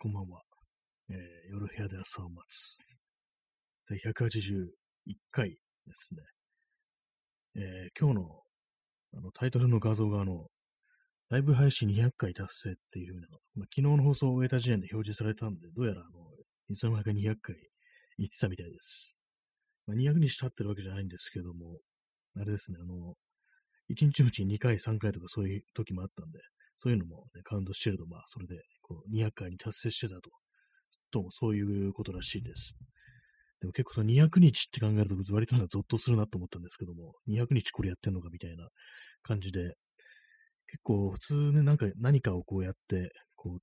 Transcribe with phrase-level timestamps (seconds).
[0.00, 0.42] こんばんは。
[1.10, 2.78] えー、夜部屋で朝を待つ。
[3.88, 4.68] 第181
[5.32, 5.56] 回で
[5.92, 6.22] すね。
[7.56, 8.42] えー、今日の
[9.16, 10.46] あのタイトルの画像があの、
[11.30, 13.26] ライブ配信200回達成っていう風な、
[13.56, 16.10] まあ、昨日の放送を終えた時点で表示されたんで、どうやらあの、
[16.68, 17.56] いつの間にか200回
[18.18, 19.18] 行ってたみたいです。
[19.88, 21.80] まあ、200日経ってるわけじゃないんですけども、
[22.36, 23.14] あれですね、あの、
[23.90, 26.38] 1日のうちに2回、3回とかそういう時もあったんで、
[26.76, 28.62] そういうのも、ね、カウントしてると、まあ、それで、
[29.10, 30.30] 200回に達成してたと、
[31.10, 32.76] と、そういうことらしいです。
[33.60, 38.68] でも結構その200日って考えると、割となんかゾッとするなと思ったんですけども、200日これやってんのかみたいな
[39.22, 39.74] 感じで、
[40.68, 43.58] 結構普通ね、なんか何かをこうやって、こう、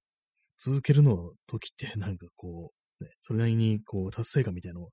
[0.57, 4.89] 続けるの時って なんかこう、ね、それなりにこう達成感みたいなの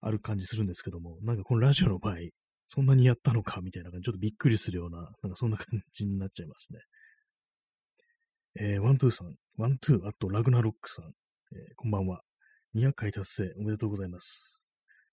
[0.00, 2.16] ある感じするんですけども、なんかこのラジオの場合、
[2.66, 6.80] そんなにやったのかみたいな感じ、ちょっとびっくりするような、なんかそんな感じになっちゃいますね。
[8.56, 11.12] えー、ワントゥーさん、ワントゥー、あとラグナロックさん、えー、
[11.76, 12.22] こんばんは。
[12.74, 14.70] 200回達成おめでとうございます。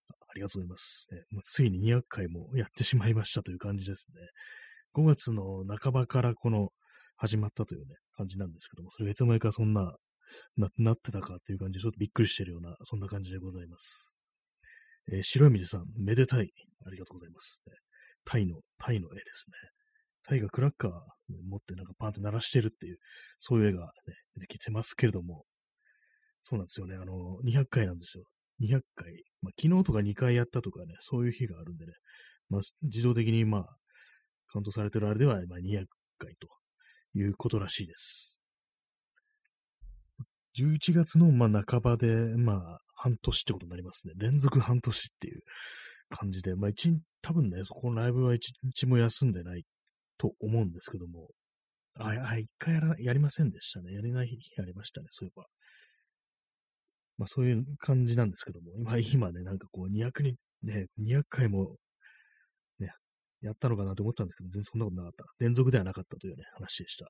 [0.10, 1.08] ありがとうございます。
[1.12, 4.22] え、もうついに200回もやってしまいましたという感じですね。
[4.96, 6.70] 5月の半ばからこの
[7.18, 9.96] 始まったというね、感じなんですけども、それがいつの間にかそんな、
[10.56, 14.22] な、なってたかっていう感じで、ちょっとびっくりしてるような、そんな感じでございます。
[15.12, 16.52] えー、白い水さん、めでたい。
[16.86, 17.64] ありがとうございます。
[18.24, 19.56] タイの、タイの絵ですね。
[20.28, 20.92] タイがクラッカー
[21.50, 22.98] 持ってなんかパーンって鳴らしてるっていう、
[23.40, 23.90] そういう絵がね、
[24.36, 25.46] 出てきてますけれども、
[26.42, 26.96] そうなんですよね。
[26.96, 28.24] あの、200回なんですよ。
[28.62, 29.24] 200回。
[29.42, 31.94] まあ、昨日とか2回やったとかね、そういう日があるんでね、
[32.50, 33.64] まあ、自動的にまあ、
[34.52, 35.86] カウントされてるあれでは、まあ、200
[36.18, 36.48] 回と
[37.18, 38.42] いうことらしいです。
[40.58, 44.14] 11月のまあ半ばで、まあ、半年ってことになりますね。
[44.18, 45.42] 連続半年っていう
[46.10, 49.64] 感じで、まあ一、多分ね、そこのライブは一日も休んでない
[50.18, 51.30] と思うんですけども、
[52.00, 53.94] あ、あ一回やらやりませんでしたね。
[53.94, 55.46] やれない日ありましたね、そういえば。
[57.18, 61.78] まあそういう感じなんですけども、今、今ね、なんかこう200に、ね、200回も、
[62.80, 62.92] ね、
[63.42, 65.26] やったのかなと思ったんですけど、全然そんなことなかった。
[65.40, 67.08] 連続ではなかったというね、話でした。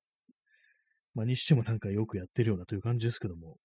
[1.17, 3.57] まあ、にしてもなんかよくやってるようなという感じですけども、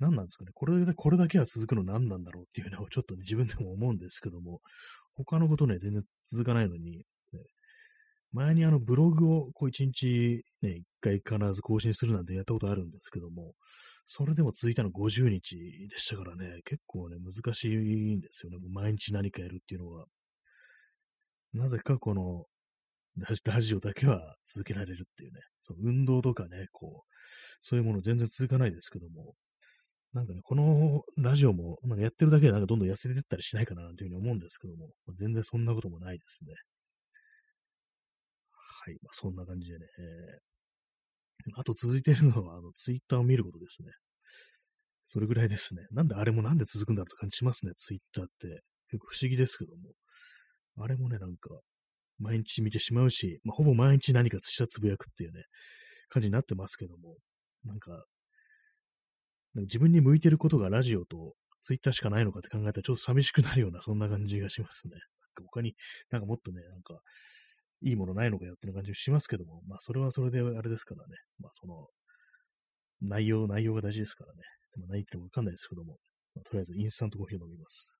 [0.00, 0.50] 何なんですかね。
[0.52, 4.60] これで、これだけは続くの何なんだろうっていうのをちょっとね、自分でも思うんですけども、
[5.14, 7.04] 他のことね、全然続かないのに、ね、
[8.32, 13.52] 前にあのブログをこう一日ね、一回必ず更新するなんてやったことあるんですけども、
[14.06, 15.56] それでも続いたの50日
[15.88, 18.58] でしたからね、結構ね、難しいんですよね。
[18.72, 20.06] 毎日何かやるっていうのは。
[21.52, 22.44] なぜかこの
[23.44, 27.14] ラジオだけは続けられるっていうね、その運動とかね、こう、
[27.60, 29.34] そういうもの全然続かないですけども、
[30.12, 36.54] なんかね、このラジオも、なんかやってるだけでなんかどんどん痩せてったりしないかななんていうふうに思うんですけども、全然そんなこともないですね。
[38.86, 43.90] はい、まあ、そんな感じでね、えー、あと続いているのは、あの、ツイッターを見ることですね。
[45.06, 45.82] それぐらいですね。
[45.90, 48.62] なんであれもなんで続くんだろうって感じしますね、ツイッターって。
[48.88, 49.82] 結構不思議ですけども。
[50.78, 51.50] あれもね、なんか、
[52.18, 55.42] 毎日見てしまうし、まあ、ほぼ毎日何かしたつぶやくっていうね、
[56.08, 57.16] 感じになってますけども、
[57.64, 58.04] なんか、
[59.54, 64.92] 自分に向いてることがラジオとツイッターしかないのかって考えたらちょっと寂しくなるような、そんな感じがしますね。
[64.92, 65.74] なんか他に
[66.10, 67.00] なんかもっとね、なんか、
[67.82, 71.86] いいものないのかよっていう感じしますけども、まあそれはそれであれですからね、まあその、
[73.02, 74.40] 内容、内容が大事ですからね。
[74.74, 75.98] でもないってもわかんないですけども、
[76.34, 77.98] まあ、とりあえずインスタントコーヒーを飲みます。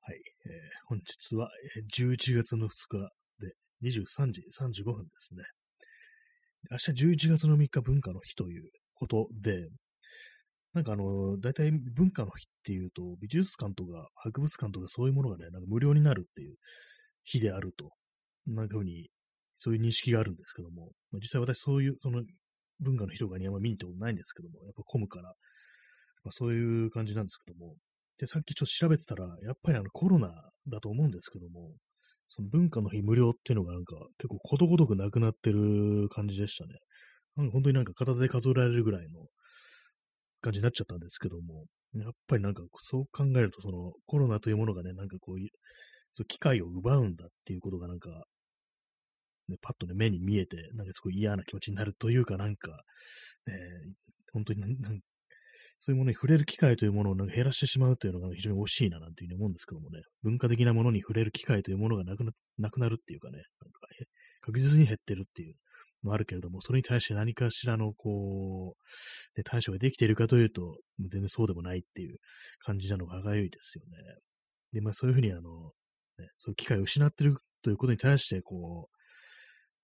[0.00, 0.16] はい。
[0.46, 0.52] えー、
[0.86, 1.50] 本日は
[1.94, 3.10] 11月の2日
[3.40, 5.42] で23時35分ですね。
[6.70, 6.90] 明日
[7.26, 9.68] 11月の3日文化の日ということで、
[10.78, 16.54] なんかあの、大体文化の日っていうと、美術館とか博物館とかそういうものがね、なんか無料になるっていう
[17.24, 17.90] 日であると、
[18.46, 19.10] なんかふうに、
[19.58, 22.22] そういう認識があるんですけども、実際私そういう、その
[22.78, 25.34] 文化の日とかにあんま見に行ったことないんですけども、やっぱ混むから、
[26.22, 27.74] まあ、そういう感じなんですけども、
[28.18, 30.30] で、さっきちょっと調べてたら、やっぱりあのコロナ
[30.68, 31.72] だと思うんですけども、
[32.28, 36.74] その文化の日無料っていうのがなんか結構ことごとくなくなってる感じでしたね。
[37.34, 39.26] なんか本当になんか片手で数えられるぐらいの
[40.40, 41.64] 感じになっちゃったんですけども、
[41.94, 45.48] やっぱりなんかそう考えるとそのコロナというものがね、なんかこういう、
[46.12, 48.10] そう機会を奪うんだっていうことがなんか、
[49.48, 52.70] ね、パッとね、目に見えて、なんかすごい嫌な気持ちになるというか、なんか、
[53.46, 53.54] ね、
[54.32, 55.00] 本当になん
[55.80, 63.80] そういうものに触れる機会というものをなんか減らしてしまうというのが非常に惜しいななんていうふうに思うんですけどもね、文化的なものに触れる機会というものがなくななくなるっていうかね、なんか
[64.40, 65.54] 確実に減ってるっていう
[66.02, 72.18] もあるけれども、それに対して何かしらのこう、ね、対処ができているかというと、全然そうでもないっていう
[72.60, 74.18] 感じなのが歯がゆいですよね。
[74.72, 75.72] で、まあそういうふうにあの、
[76.18, 78.88] ね、そういう機会を失ってるということに対して、こ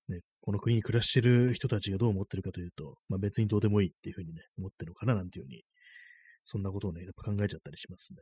[0.08, 5.62] う、ね、この国に暮らしてる人たちがどう思ってるかというと、まあ別にどうでもいいっていうふうにね、思ってるのかななんていうふうに、
[6.44, 8.18] そんなことをね、やっぱ考えちゃったりしますね。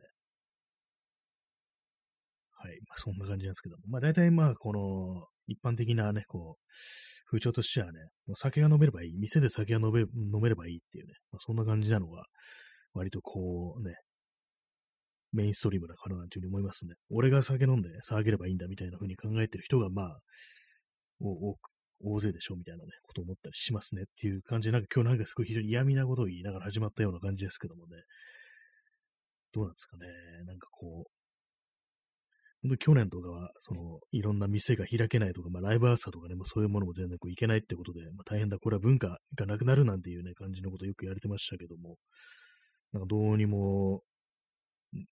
[2.52, 2.78] はい。
[2.86, 3.82] まあそんな感じなんですけども。
[3.88, 6.64] まあ大体まあこの一般的なね、こう、
[7.26, 9.12] 風潮としてはね、もう酒が飲めればいい。
[9.18, 12.24] 店で酒が飲め飲めればいいっていうね、まあ、そんな感じなのが、
[12.92, 13.96] 割とこうね、
[15.32, 16.94] メインストリームなかななんていうふうに思いますね。
[17.10, 20.18] 俺が酒飲んで騒げればいいんだみたいな風に考えてる人が、まあ、
[21.20, 21.58] 多く、
[22.04, 27.96] 大勢でしょみたいなね、ことを思ったりしますねっていう感じで、なんか今日なんかすごい非常に嫌味なことを言いながら始まったような感じですけどもね。
[29.52, 30.06] どうなんですかね。
[30.46, 31.21] なんかこう、
[32.62, 41.96] 本当去年とかは、その、いろんな店が開けないとか、まあ、ライブアーサーとかね、もうそういうものも全然こういけないってことで、まあ、大変だ、これは文化がなくなるなんていうね、感じのことよく言われてましたけども、
[42.92, 44.02] なんかどうにも、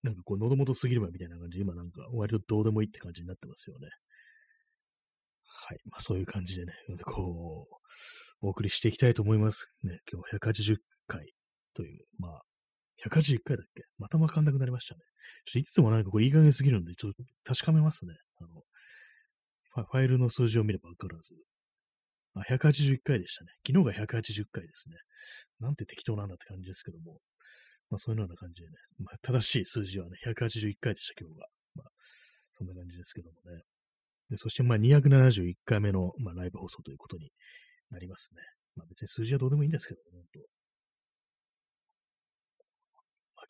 [0.03, 3.89] なんかこう、喉元すぎるばみたいな感じで、今なんか割とどうでもいいって感じになってますよね。
[5.43, 5.79] はい。
[5.87, 6.73] まあそういう感じでね、
[7.05, 9.69] こう、お送りしていきたいと思います。
[9.83, 10.77] ね、今日180
[11.07, 11.33] 回
[11.75, 12.43] という、まあ、
[13.07, 13.85] 181回だっけ？
[13.99, 15.01] またわかんなくなりましたね。
[15.45, 18.15] ちょっといつもなんかこれいい加減すぎるんで、ちょっと確かめますね。
[18.39, 18.63] あの、
[19.87, 21.35] ファイルの数字を見ればわからず。
[22.35, 23.53] あ、181回でしたね。
[23.67, 24.97] 昨日が180回ですね。
[25.61, 27.19] なんて適当なんだって感じですけども。
[27.91, 31.47] まあそういうような感じでね、まあ正しい数字はね、181回でした、今日が。
[31.75, 31.91] まあ
[32.57, 33.63] そんな感じですけどもね。
[34.29, 37.33] でそしてまあ271回目の、まあ、ライブ放送ということに
[37.91, 38.43] なりますね。
[38.77, 40.60] まあ別に数字はどうでもいいんですけどね、本当。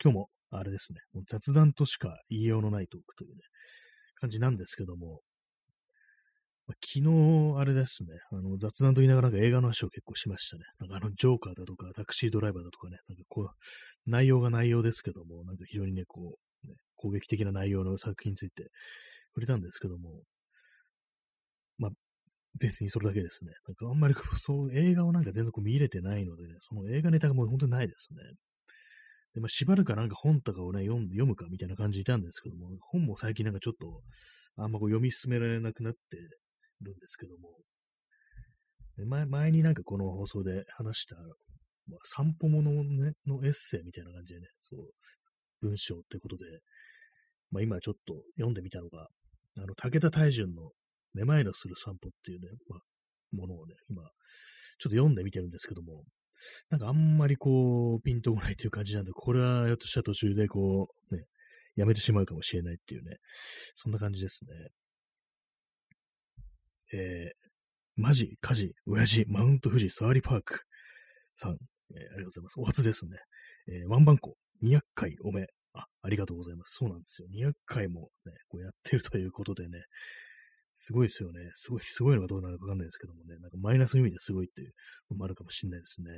[0.03, 3.43] 今日もあれですね、もう雑談としか言いようのないトークというね、
[4.21, 5.21] 感じなんですけども、
[6.67, 10.63] ま、昨日、あれですね、あの雑談と言いながらなんか映画の話を結構しましたね。
[10.79, 13.49] なんかあの、ジョーカーだとか、タクシードライバーだとかね、なんかこう、
[14.07, 18.69] 内容が内容ですけども、なんか非常にね、こう、ね、攻撃的な内容の作品について
[19.35, 20.23] 触れたんですけども、
[21.79, 21.91] まあ、
[22.59, 23.53] 別にそれだけですね。
[23.67, 28.21] なんかあんまりこうそう、映画をなんか全然こう見れてないのでね、その映画ネタがもう本当にないですね。
[29.35, 34.03] で、まあ、しばらくなんか本とかをね、読読むかみたいな感じでいたんですけども、本も最近なんかちょっと、
[34.57, 36.17] あんまこう読み進められなくなって
[36.83, 37.59] るんですけども、
[38.97, 44.91] で前前になんかこの放送で話した、まあ、散歩物の,、ね、のエッセイみたいな感じでね、そう、
[45.61, 46.45] 文章ってことで、
[47.51, 49.09] まあ今ちょっと読んでみたのが、
[49.59, 50.71] あの、武田大順の
[51.15, 52.81] めまいのする散歩っていうね、まあ、
[53.33, 54.11] ものをね、今、ちょっ
[54.79, 56.05] と読んでみてるんですけども、
[56.71, 61.25] なんかあんまりこう、ピンとこないという感じなんで、これはひょっとした途中でこう、ね、
[61.77, 63.17] やめてしまうかもしれないっていうね、
[63.75, 64.51] そんな感じですね。
[66.93, 67.51] えー、
[67.97, 70.63] マジ、カジ、親父、マウント富士、サワリパーク
[71.35, 72.61] さん、えー、ありがとうございます。
[72.61, 73.17] お初ですね。
[73.69, 75.47] えー、ワンバンコ、200回おめ。
[75.73, 76.77] あ、ありがとうございます。
[76.79, 77.29] そうなんですよ。
[77.33, 79.85] 200回もね、こうやってるということでね、
[80.83, 81.51] すごいですよね。
[81.57, 84.73] すごい、すごいのかどうなのかわかんないですけどもね、なんかマイナスの意味ですごいっていう
[85.11, 86.11] のもあるかもしれないですね。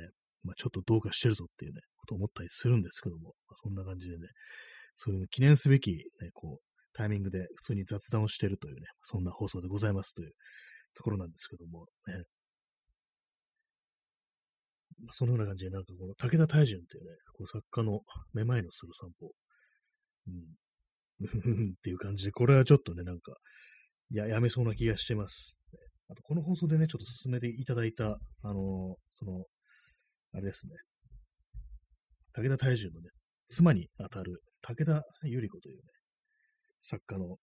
[0.43, 4.27] まあちょっとどうかしてるぞっていうね、ことを思ったりするんですけども、まあ、そんな感じでね、
[4.95, 6.63] そういう記念すべき、ね、こう、
[6.93, 10.31] タイミングで普通に雑談をしてるというね、そんな放送でございますという
[10.95, 12.23] ところなんですけども、ね。
[15.03, 17.99] まあ、そのような感じで、なんかこの武田大順っていうね、こう作家の
[18.33, 19.33] めまいのする散歩、
[20.27, 20.53] うん、
[21.73, 23.33] っていう感じで、これはちょっとね、なんか、
[24.11, 25.57] いや、やめそうな気がしてます。
[26.09, 29.45] あと、この放送でね、ちょっと進めていただいた、あのー、その、
[30.33, 30.73] あれですね、
[32.33, 33.09] 武田大順のね、
[33.47, 35.83] 妻にあたる武田百合子というね、
[36.81, 37.37] 作家の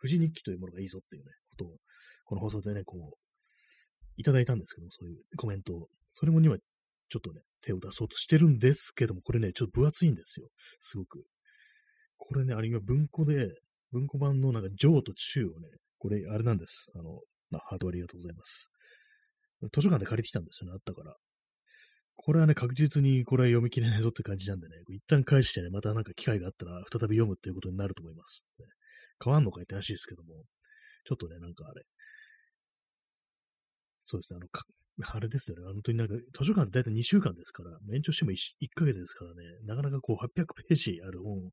[0.00, 1.76] 富士日記というものがいいぞっていうね、ことを、
[2.24, 3.16] この放送でね、こう、
[4.16, 5.88] いただいたんですけども、そういうコメントを。
[6.08, 6.56] それもには、
[7.08, 10.48] ちょっとね、手を出そうとしてるんですけども、これね、ちょっと分厚いんですよ。
[10.80, 11.24] すごく。
[12.16, 13.48] これね、あれ今文庫で、
[13.92, 15.68] 文庫版のなんか上と中をね、
[16.06, 16.88] これ、あれなんです。
[16.94, 17.18] あの、
[17.50, 18.70] まあ、ハートありがとうございます。
[19.74, 21.16] 図書館で借りてきたんですよね、あったから。
[22.14, 28.46] これはね、確実にこれ読み切れないぞって感じなんでね、一旦返してね、またなんか機会があったら再び読むっていうことになると思います。
[28.60, 28.66] ね、
[29.22, 30.44] 変わんのかいって話ですけども、
[31.04, 31.82] ちょっとね、なんかあれ、
[33.98, 34.48] そうですね、あの、
[35.12, 41.50] あれですよね、本当になんか、図書館って大体2週間ですから、延長しても 1, 1ヶ月ですからね、なかなかこう800ページある本を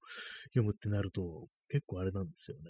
[0.53, 2.63] 読むってなると、結構あれなんですよね。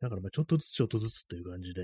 [0.00, 1.82] だからまあちょっとずつちょっとずつという感じで、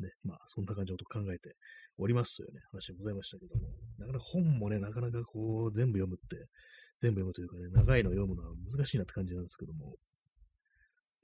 [0.00, 1.54] ね、まあそんな感じのこと考えて
[1.98, 3.68] おりますというね、話でございましたけども、
[3.98, 6.46] なかなか本もね、なかなかこう全部読むって、
[7.00, 9.96] 全部読むというかね、長いの読むのは難しいなって感じなんですけども、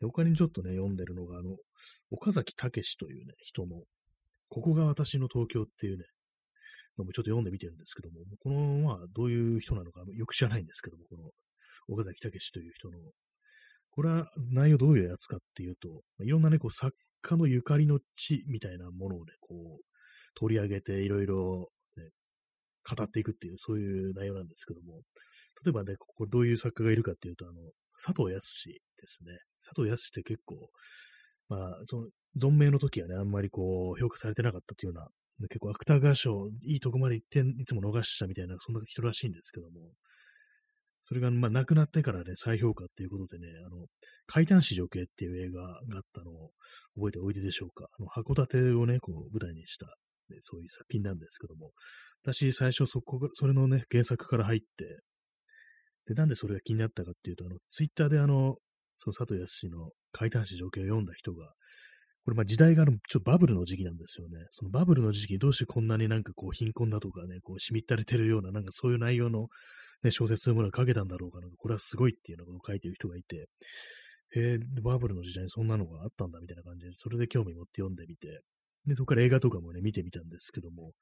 [0.01, 1.57] で他にちょっとね、読んでるのが、あの、
[2.11, 3.83] 岡崎武というね、人の、
[4.49, 6.05] ここが私の東京っていうね、
[6.99, 11.31] のもちょっと読んでみてるんですけども、この、まあ、どういう人なのかよく知らないんですけども、この
[11.89, 12.99] 岡崎武という人の
[13.97, 19.85] これは内容どういうやつかっていうと、いろんなね、こう作家のゆかりの地みたいなものをね、こう、
[20.35, 22.11] 取り上げていろいろ、ね、
[22.97, 25.01] 語っていくっていう、そういう内容なんですけども、
[25.65, 27.55] 例えばね、ここどういう作家がいるかっていうと、あの、
[28.05, 28.75] 佐藤康で
[29.07, 29.39] すね。
[29.65, 30.69] 佐藤康って結構、
[31.49, 39.93] まあ、その、存命の時はね、あんまりこう、評価されてなかったっていうような、結構芥川賞、いいとこまで行って、いつも逃したみたいな、そんな人らしいんですけども、
[41.09, 43.87] それが、まあ、亡くなってからね、再評価っていうことでね、あの、
[44.27, 46.51] 怪談史女系っていう映画があったのを
[46.97, 47.87] 覚えておいてでしょうか。
[47.97, 49.87] あの、函館をね、こう、舞台にした、
[50.31, 51.71] ね、そういう作品なんですけども、
[52.25, 54.99] 私、最初そこが、それのね、原作から入って、
[56.09, 58.57] で、なんでそれが気になったかっていうと、あの、ツイッターであの、
[58.97, 61.53] その佐藤康の怪談史情景を読んだ人が、
[62.25, 64.35] これまあ時代があの、ちょっとバブルの時期なんですよね。
[64.51, 69.47] そのバブルの時期にどうしてこんなになんかこう貧困だとかね、こうしみったれてるような、なんかそういう内容の、
[70.03, 71.49] ね、小説そういうものを書けたんだろうかな。
[71.57, 73.49] これはすごいっていうようなことを書いてる人がいて、
[74.35, 78.41] へえ、バブルの時代にそんなのがあったんだみたいな感じで、それで興味持って読んでみて、
[78.87, 80.93] で、そこから映画とかもね、見てみたんですけども、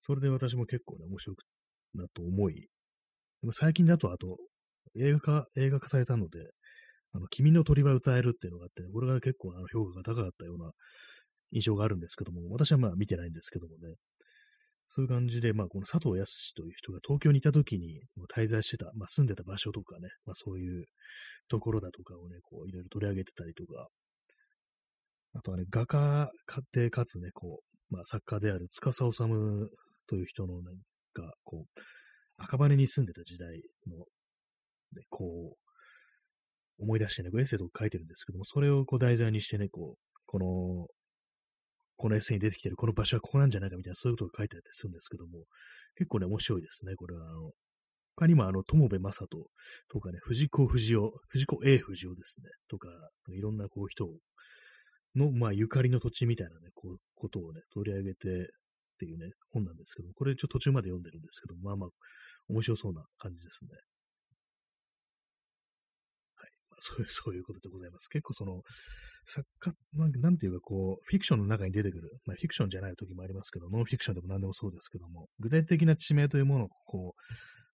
[0.00, 1.44] それで私も結構ね、面白く
[1.94, 2.68] なと思い、で
[3.46, 4.38] も最近だと、あと、
[4.98, 6.38] 映画化、映画化されたので、
[7.12, 10.72] あの、君の鳥は歌えるっていうのがあって、ね、これが結構あの評価が高かったような
[11.52, 13.94] 印象があるんですけども、私はまあ見てないんですけどもね、
[14.86, 18.02] そういう感じで、まあ、この佐藤康という人が東京にいた時に
[18.34, 20.84] 滞在してた、まあ、住んでた場所とかね、まあ、そういう
[21.48, 23.88] ところだとかをね、こう、いろいろ取り上げてたりとか、
[25.34, 27.60] あとはね、画家家でかつね、こ
[27.90, 29.18] う、まあ、作家である司治
[30.06, 30.74] という人のなん
[31.14, 31.80] か、こう、
[32.36, 33.96] 赤羽に住んでた時代の
[34.94, 40.86] ね、こう、思い出してね、こうエッセイとか書いてるんですけども、それをこう題材にしてね、こう、この、
[42.02, 45.44] このエッセイに出てきてるこの場所はここなんじゃないかみたいな、そういうことが書いてあったりするんですけども、
[45.94, 47.30] 結構ね、面白いですね、これは。
[47.30, 47.52] あの、
[48.16, 49.46] 他にもあの、友部正人
[49.88, 52.88] とかね、藤子不二雄、藤子 A 不二雄ですね、とか、
[53.28, 54.08] いろんなこう人
[55.14, 58.44] の、まあ、ゆかりの土地みたいなね、こう、ことをね、取り上げてっ
[58.98, 61.88] ていうね、本なんですけども、これちょっと途中まで読んでるんですけども、まあまあ、
[62.48, 63.70] 面白そうな感じですね。
[66.34, 68.08] はいまそういう、そういうことでございます。
[68.08, 68.62] 結構その、
[69.24, 77.14] 作家、なんていうかこう、フィクションの中に出てくる、まあフィクションじゃない時もありますけど、ノンフィクションでも何でもそうですけども、具体的な地名というものをこ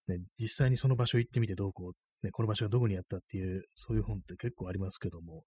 [0.07, 5.43] う、ね、実際にその場所行ってみてどうこう、ね、この場所がどこにあったっていう、そういう本って結構ありますけども、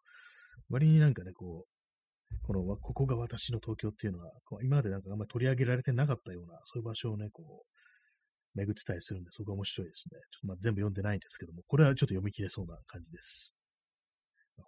[0.71, 10.19] 割になんかね、こう、この、ここが私の東京っていうのは、こう今までなんかあんまり取り上げられてなかったような、そういう場所をね、こう、巡ってたりするんで、そこが面白いですね。
[10.31, 13.55] ちょっとまあ全部読んでないんですけども、これはちょっと読み切れそうな感じです。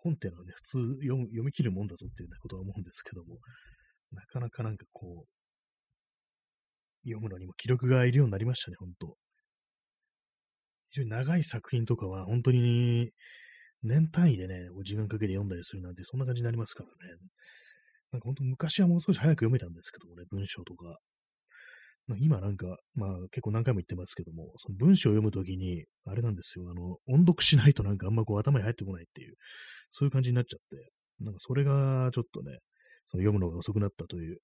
[0.03, 3.39] 本っていうのはね、普通読読み切るもんだぞっていう、ね、ことは思うんですけども、
[4.13, 5.29] なかなかなんかこう、
[7.05, 9.17] 読むのにも記録がいるようになりましたね、本当
[10.91, 13.11] 非常に長い作品とかは本当に
[13.83, 16.95] 年単位でね、時間かけて読んだりするなんて、そんな感じになりますからね。
[18.13, 20.99] なんか本当昔はもう少し早く読めたんですけどもね、文章とか。
[22.19, 29.35] 今なんか、まあ結構何回も言ってますけども、その文章を読むときに、あれなんですよ、あの、音読しないとなんかあんまこう頭に入ってこないっていう、
[29.91, 32.59] そういう感じになっちゃって、なんかそれがちょっとね、
[33.11, 34.39] その読むのが遅くなったという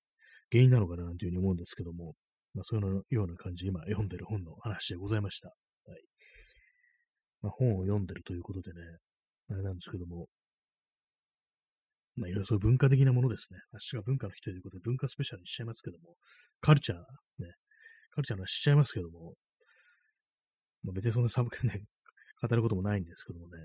[0.50, 2.14] 原因なのかななんていうふうに思うんですけども、
[2.54, 5.48] まあそういうような感じ、今読んでる本の話でございました。
[5.48, 5.54] は
[5.96, 6.02] い。
[7.42, 8.80] まあ本を読んでるということでね、
[9.50, 10.28] あれなんですけども、
[12.16, 13.58] まあ、いろいろそう文化的なものですね。
[13.72, 16.16] 明日が文化の日ということで文化スペシャルにしちゃいますけども、
[16.60, 17.04] カルチャー、ね、
[18.10, 19.34] カルチャーの話しちゃいますけども、
[20.82, 21.84] まあ、別にそんな寒くね、
[22.42, 23.58] 語ることもないんですけどもね、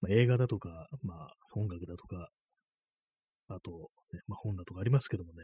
[0.00, 2.28] まあ、映画だとか、まあ、音楽だとか、
[3.48, 5.42] あと、ね、まあ、本だとかありますけどもね、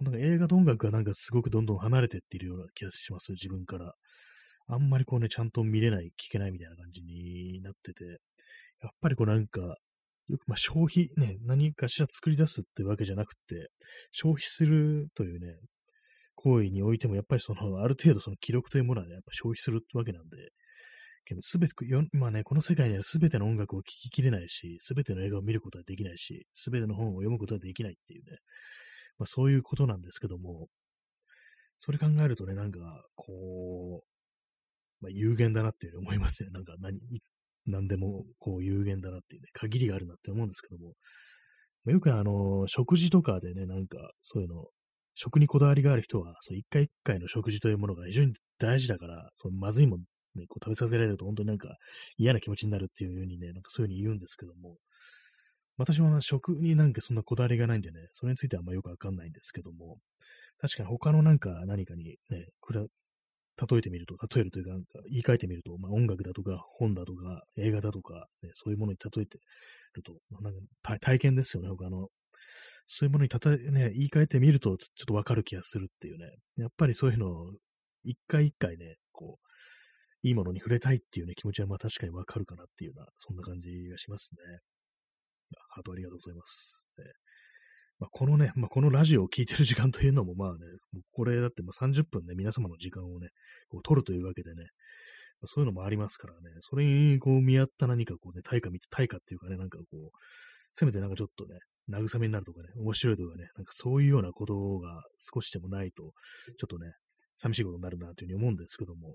[0.00, 3.94] なんか映画と音楽がなんかすごくどんどん離れてっているような気がします、自分から。
[4.68, 8.04] あんまりこうね、ちゃんと見れない、聞けないみたいな感じになってて、
[8.80, 9.76] やっぱりこうなんか、
[10.46, 13.70] まあ消費、ね、何かしら作り出すってわけじゃなくて、
[14.12, 15.56] 消費するというね、
[16.34, 20.36] 行為においても、やっぱりその、ある程度その記録というものはね、やっぱ消費するってわけなんで、
[21.24, 21.74] けど、すべて、
[22.12, 28.38] 今ね、この世界にあるすべての音楽を聴ききれないし、すべての映画を見ることはできないし、すべての本を読むことはできないっていうね、
[29.18, 30.68] まあそういうことなんですけども、
[31.80, 36.50] それ考えるとね、なんか、こう、まあ有限だなっていうふうに思いますね。
[36.50, 36.98] なんか何、
[37.66, 40.94] 何でもこう有限だなっていうね、限りがあるなって思うんですけども、
[41.86, 44.66] よくあの、食事とかでね、なんかそういうの、
[45.14, 50.00] 食にこだわりがある人は、そう一回一回の食事というものが非常に大事だから、そのまずいもん
[50.34, 51.76] ね、こう食べさせられると本当になんか
[52.16, 54.76] 嫌な気持ちになるっていうようにね、なんかそういうふうに言うんですけども、
[55.76, 59.98] 私は食になんかそんなこだわりがないんでね、それについてはあんまよくわかんないんですけども、
[60.60, 62.46] 確かに他のなんか何かにね、
[63.70, 64.70] 例えてみると、例えるというか、
[65.10, 69.38] 言い換えてみると、まあ、音楽だとか、本だとか、映画だとか、ね、そういうものに例えて
[69.94, 72.08] ると、まあ、なんか体験ですよね、他の。
[72.88, 76.26] そういうものにたた、ね、言い換えてみると、ちょっとわかる気がするっていうね。
[76.56, 77.52] やっぱりそういうのを、
[78.04, 79.46] 一回一回ね、こう、
[80.22, 84.60] いいものに触れたいっていうね、気持ちはまあ確かにわかるかなっていうような、そんな感じがしますね。
[85.70, 86.88] ハートありがとうございます。
[86.98, 87.04] ね
[88.02, 90.58] まあ、このね、まあ、このラジオを聴いてる時間というのもまあね、
[91.12, 93.28] これだってもう30分ね、皆様の時間をね、
[93.68, 94.64] こう取るというわけでね、
[95.40, 100.10] まあ、そういうのもありますからね、それにこう見合った何かこうね、対価見て、対価っていうかね、なんかこう、
[100.72, 106.90] せめてなんかちょっとね、慰めになるとかね、面白いとかね、なんかそういうようなことが少しでもないと、ちょっとね、
[107.36, 109.14] 寂しいことになるなというふうに思うんですけども、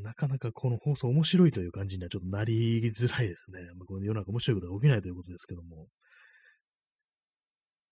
[0.00, 3.60] なかなかこの放送面白いという感じにはちょっとなりづらいですね。
[3.76, 5.86] まあ、この世の中面白いことが起きないということですけども、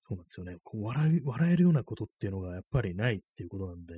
[0.07, 0.57] そうなんですよね。
[0.63, 3.95] こう笑笑えるようなことっていうのがやっぱりないっていうことなんで、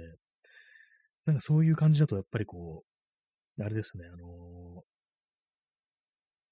[1.27, 2.85] なんかそういう感じだとやっぱりこ
[3.59, 4.83] う、あれですね、あのー、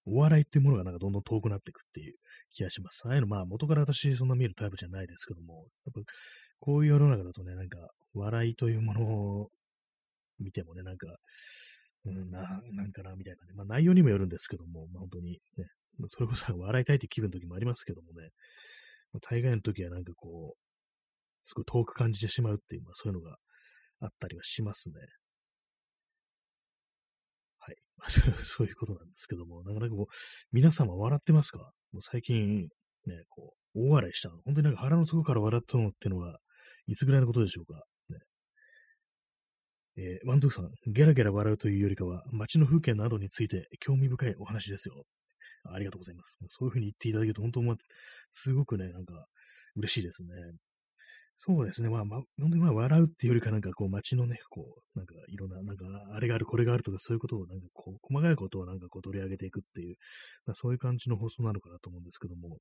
[0.07, 2.17] お笑いっていうものがなんかどんどん遠くなっていくっていう
[2.51, 3.03] 気がします。
[3.07, 6.13] ああいうのまあ元から私そんな見るタイプじゃないですけども、やっぱ
[6.59, 7.79] こういう世の中だとね、なんか
[8.13, 9.51] 笑いというものを
[10.41, 11.07] 見てもね、なんか、
[12.07, 13.53] うん、な、なんかな、みたいなね。
[13.55, 15.67] まあ内容にもよるんですけども、まあ本当にね、
[16.11, 18.31] それこそ笑いたいって気分の時もありますけどもね、
[19.21, 20.59] 大概の時はなんかこう、
[21.45, 23.37] すごい遠く感じてしまうっていう、まあそういうのが
[24.01, 24.95] あったりはしますね。
[27.59, 27.77] はい。
[28.45, 30.15] そういうことなんですけども、なかなかこう、
[30.53, 31.73] 皆様笑ってますか？
[31.93, 32.63] もう最近、
[33.07, 34.41] ね、こう、大笑いしたの。
[34.43, 36.39] 本当になんか腹の底から笑ったのっていうのは、
[36.87, 37.85] いつぐらいのことでしょうか？
[38.09, 38.19] ね
[39.97, 45.05] えー、ワンドゥさん、ゲラゲラ笑うというよりかは、街の風景などについて興味深いお話ですよ。
[45.73, 46.37] ありがとうございます。
[46.49, 47.77] そういうふうに言っていただけると、本当、ま、
[48.33, 49.27] すごくね、なんか、
[49.77, 50.29] 嬉しいですね。
[51.39, 51.91] そうですね。
[51.91, 59.97] まあ、ま、本当にまあ、笑うっていうよりか、なんかこう、街のね、こう、なんか、いろんな、なんか、あれがある、これがあるとか、そういうことを、なんかこう、細かいことをなんかこう、取り上げていくっていう、
[60.47, 62.59] ま、そういう感じの放送なのかなと思うんですけども、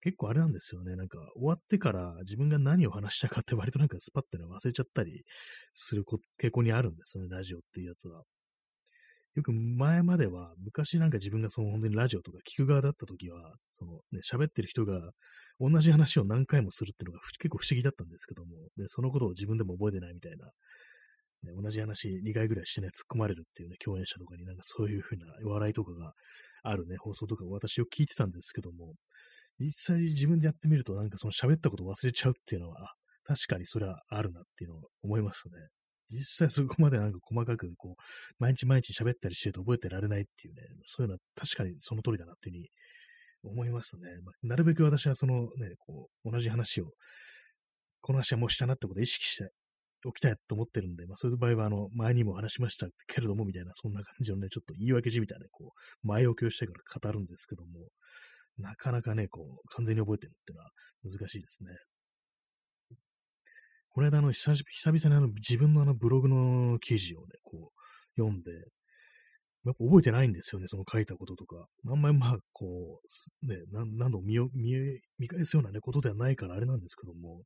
[0.00, 0.96] 結構あれなんですよね。
[0.96, 5.24] なんか終わってから自分が何を話したかって割となんかスパッての忘れちゃったり
[5.74, 6.04] する
[6.40, 8.22] 傾向にあるんですよね、ラジオっていうやつは。
[9.38, 15.12] よく前までは、昔なんか自分がその本当にラジオとか聞く側だった時は、そのね、喋ってる人が
[15.60, 20.46] 同じ話を何回もするっていうのが結構不思議だったんですけども、で、そのことを自分でも覚えてないみたいな、
[21.44, 26.14] ね、同じ話2回ぐらいしてね、突っ込まれるっていうね、共演者とかになんかそういうふうな笑いとかが
[26.64, 28.94] あるね、放送とか私を聞いてたんですけども、
[29.60, 35.54] 実際自分でやってみると、なんかその喋ったことを忘れちゃうっていうのは、確かにそれはあるなっていうのを思いますね。
[36.10, 38.02] 実際そこまでなんか細かく、こう、
[38.38, 42.68] 毎日毎日喋ったりしてると覚えてられないっていうね、そういうのは確かにその通りだなっていうふうに
[43.44, 44.08] 思いますね。
[44.24, 46.92] まあ、なるべく私はそのね、こう、同じ話を、
[48.00, 49.50] この話はもうしたなってことを意識して
[50.06, 57.88] おきたいと思ってるんで、まあそういう場合は、あの、前にも話しましたけれども、みたいな、そんな感じのね、ちょっと言い訳じみたいな、こう、前置きをしてから語るんですけども、
[58.58, 60.70] なかなかね、こう、完全に覚えてるっていうのは
[61.04, 61.70] 難しいですね。
[63.90, 68.52] この間、あの、久々にあの、自分のあの、ブログの記事をね、こう、読んで、
[69.64, 71.66] やっぱ覚えてないんですよね、その書いたこととか。
[71.86, 73.00] あんまりまあ、こ
[73.42, 77.42] う、ね、何度も見見見返すようなね、ことではないからあれなんですけども、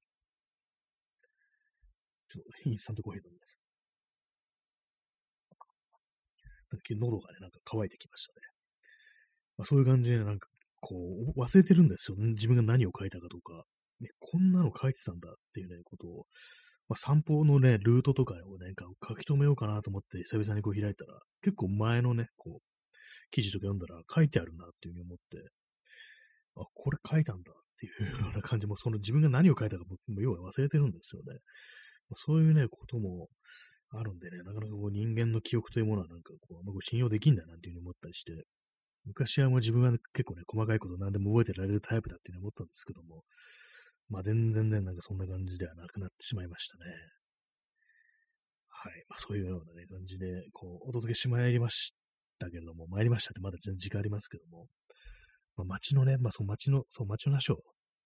[2.29, 3.59] ちょっとインスタントコーヒー飲みます。
[6.71, 8.47] なんか喉がね、なんか乾いてきましたね。
[9.59, 10.49] まあ、そういう感じで、なんか
[10.81, 10.97] こ
[11.37, 12.29] う、忘れてるんですよね。
[12.31, 13.65] 自分が何を書いたかとか。
[14.03, 16.27] ね、こんなの書いてたんだっていうね、ことを、
[16.89, 18.75] まあ、散歩のね、ルートとかをね、
[19.07, 22.63] 書き留めようかなと思って久々にこう開いたら、結構前のね、こう、
[23.31, 25.39] 記事とか読んだら書いてあるなっていうふうに思って、
[26.57, 31.39] あ、これ書いたんだっていうような感じも、その自分が何を書いたか僕も、要は忘れてるんですよね。
[32.17, 33.29] そういうね、ことも
[33.91, 38.45] あるんでね、なかなかこう人間の記憶というものはなんかこう、あんま信用できんだなんていうふうに思ったりして、
[39.05, 43.25] 昔はもう自分は結構ね、細かいこと何でも覚えてられるタイプだっていうふうに思ったんですけども、
[44.09, 46.93] まあ全然ね、なんかそんな感じではなくなってしまいましたね。
[48.69, 49.05] はい。
[49.09, 51.95] まあそういうようなね、感じで、こう、お届けしまいりまし
[52.39, 54.67] たけれども、参りましたってまだ全然時間ありますけども、
[55.57, 57.59] まあ街のね、まあそう街の、そう街の話を、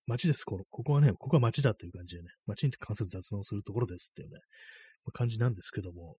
[0.07, 4.39] 街です、この、ここはね、ここは街だっていう感じでね、街に関する雑談をするところですっていうね、
[5.05, 6.17] まあ、感じなんですけども、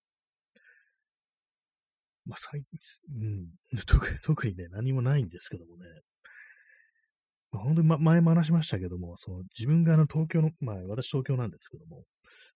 [2.26, 2.80] まあ、最近、
[3.22, 3.48] うん、
[4.24, 5.86] 特にね、何もないんですけどもね、
[7.60, 12.04] 本当に、ま、前も話しましたけども、その自分があの東京の、まあ私東京なんですけども、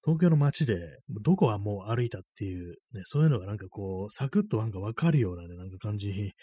[0.04, 6.34] 東京の街で、どこはもう歩いたっていう、ね、そういうのがなんかこう、サクッとなんかわかるようなね、なんか感じ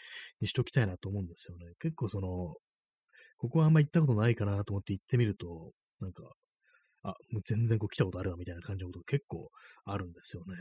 [0.41, 1.75] にしときたいなと思うんですよね。
[1.81, 2.57] 結構その、
[3.39, 6.23] ここはあんま行ったことないかなと思って行ってみると、なんか、
[7.03, 9.51] あ、もう全然こう来たことあるわみたいな感じのことが結構
[9.85, 10.55] あるんですよね。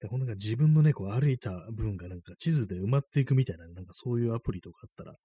[0.00, 5.16] で、このなんか自分のね、こう歩いた部分がなんか地図で埋まっていくみたいな、なんかそういうアプリとかあったら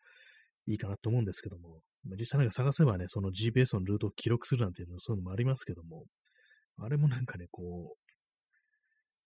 [0.65, 1.80] いいかなと思うんですけども、
[2.19, 6.06] 実際なんか探せばね、その GPS のルートを記録するなんていうの、そういうのもありますけども、
[6.78, 8.04] あれもなんかね、こう、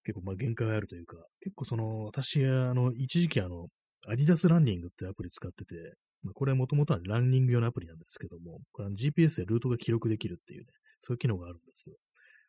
[0.03, 3.67] 結構まあ限界があるというか、結構その、私、あの、一時期あの、
[4.07, 5.75] アディダスランニングってアプリ使ってて、
[6.23, 10.67] まあ、これはもともとはランニング用のアプリなんですけども、これ GPS でルートが記録できるっていうね、
[10.99, 11.95] そういう機能があるんですよ。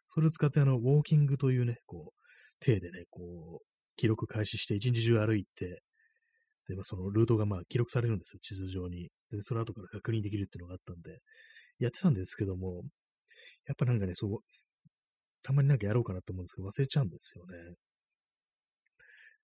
[0.09, 5.83] それを使ってあの、ウォーキングというね、こう、手でね、こう、記録開始して一日中歩いて、
[6.68, 9.09] で、まあ、そのルートがまあ記録されるんですよ、地図上に。
[9.31, 11.18] で、その後から確認できるっていうのがあったんで、
[11.78, 12.83] やってたんですけども、
[13.66, 14.38] やっぱなんかね、そう、
[15.42, 17.74] たまになんかやろうかなと思うんですけど、忘れちゃうんですよね。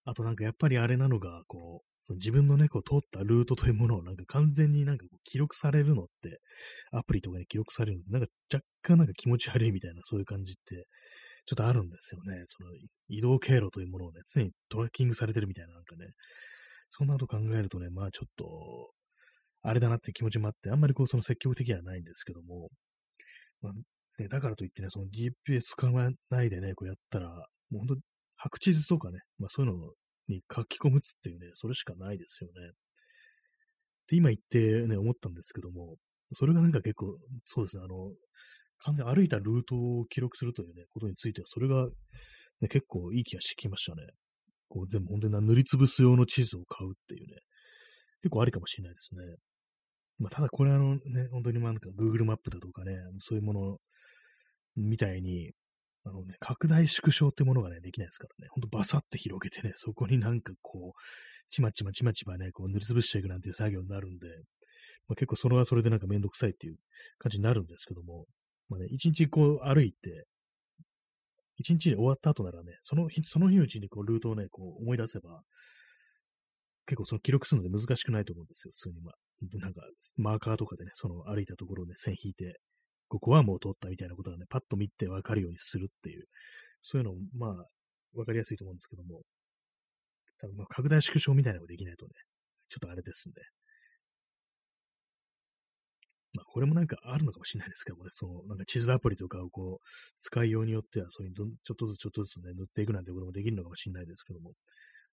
[0.05, 6.41] あとなんかやっぱりあれなのが、こう、その自分のね、こう通ったルートというものをなんか完全になんかこう記録されるのって、
[6.93, 10.87] アプリとかに記録されるのって、なんか若干なんか気持ち悪いみたいなそういう感じって、
[11.47, 12.43] ちょっとあるんですよね。
[12.47, 12.71] その
[13.09, 16.09] 移動経路というものをね、常にトラッキングされてるみたいななんかね、
[16.97, 18.93] そんなこと考えるとね、まあちょっと、
[19.63, 22.69] あれだなって気持ちもあって、あんまりこうその積極的ではないんですけども、
[23.63, 23.73] まあ
[24.23, 27.29] ね、だからといってね、その GPS 使わないでね、こうやったら、
[27.71, 27.95] もう本当
[28.37, 29.79] 白地図とかね、まあそういうの
[30.29, 32.69] に書き込むっていうね、それしかないですよね。
[32.69, 35.97] って今言ってね、思ったんですけども、
[36.33, 38.13] それがなんか結構、そうですね、あの、
[38.79, 41.87] 完全歩いたルートを記録するというね、ことについては、それが、
[42.61, 44.03] ね、結構いい気がしてきましたね。
[44.75, 47.37] こう全部本当に塗りつぶす用の地図を買うっていうね、
[48.23, 49.23] 結構ありかもしれないですね。
[50.19, 53.77] まあ、ただこれあのね、本当にまあなんか Google マップだとかね、そういうもの
[54.75, 55.53] みたいに、
[56.05, 61.01] あのね、拡大縮小ってものがね、できないですからね、ほんとバサって広げてね、そこになんかこう、
[61.51, 64.27] ちまちまちまちまね、こう塗りつぶしていくなんていう作業になるんで、
[65.07, 66.77] まあ、結構それはそれでなんかめんどくさいっていう
[67.19, 68.27] 感じになるんですけども、
[68.69, 70.25] まあね、一日こう歩いて、
[71.57, 75.43] 一日で終わった後ならね、その日、その日のうちにこうルートをね、こう思い出せば、
[76.87, 79.15] 結構その記録するので難しくないと思うんですよ、普通にまあ。
[79.59, 79.83] なんか、
[80.17, 82.61] マーカーとかでね、その歩いたところで線引いて、
[83.09, 86.27] ここはもう通ったみたいなことがね、パッと見てわかるようにするっていう、
[86.83, 87.67] そういうのまあ、
[88.15, 89.23] わかりやすいと思うんですけども、
[90.41, 92.13] ただまあ、拡大縮小みたいなのができないとね、
[92.69, 93.41] ちょっとあれですんで。
[96.35, 99.87] まあ、これもなんかあるのかもしれないですけどもね、その、なんか地図アプリとかをこう、
[100.19, 104.53] 使いようによっては、そういうちょっとずつちょっとずつね、塗っていくなんてこともできるのかもしれないですけども、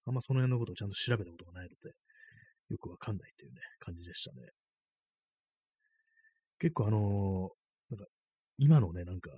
[0.06, 1.94] あんまその辺のことをちゃんと調べたことがないので、
[2.70, 4.50] よくわかんないっていうね、感じでしたね。
[6.60, 7.50] 結構あの
[7.90, 8.06] なんか、
[8.58, 9.32] 今のね、なんか、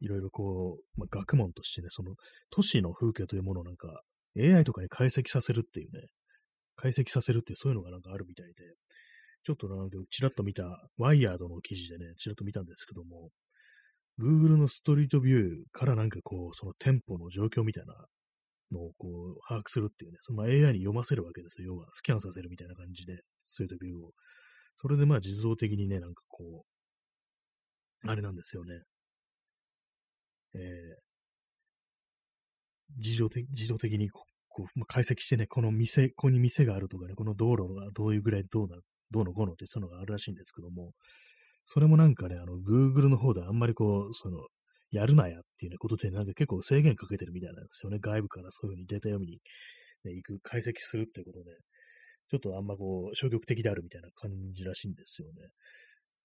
[0.00, 2.14] いろいろこう、まあ、学問としてね、その
[2.50, 4.02] 都市の風景というものをなんか、
[4.38, 6.06] AI とかに解析させるっていうね、
[6.76, 8.52] 解析させるっていうそういうのがなんかあるみたいで、
[9.44, 13.30] ちょっとなんか、ちらっと見た、ワイヤードの記事でね、ちらっと見たんですけども、
[14.18, 17.94] Google のストリートビューからなんかこう、その店舗の状況みたいな
[18.72, 21.74] のをこう、把握するっていうね、その AI に読ませるわけですよ。
[21.74, 24.12] 要は、スキャンさせるみたいな感じで、ストリートビューを。
[24.80, 26.64] それでまあ、自動的にね、なんかこ
[28.04, 28.82] う、あれなんですよね。
[30.54, 31.08] えー、
[32.96, 34.24] 自動的自動的にこ
[34.58, 38.76] う、まあ、解析してね、この店、ここに店があるとかね、この道路がどういうぐらいどうな、
[39.10, 40.92] どうのこうのってそういうのがあるらしいんですけども、
[41.66, 44.38] それもなんかね、あの、Google の方であんまりこう、その、
[44.90, 47.98] やるなやっていうね、ことでなんか結構制限かけてるみたいなんですよね。
[48.00, 49.40] 外部からそういうふうにデータ読みに、
[50.04, 51.50] ね、行く、解析するっていうことで、
[52.30, 55.34] ちょっとあんまこう、消極的であるみたいな感じらしいんですよね。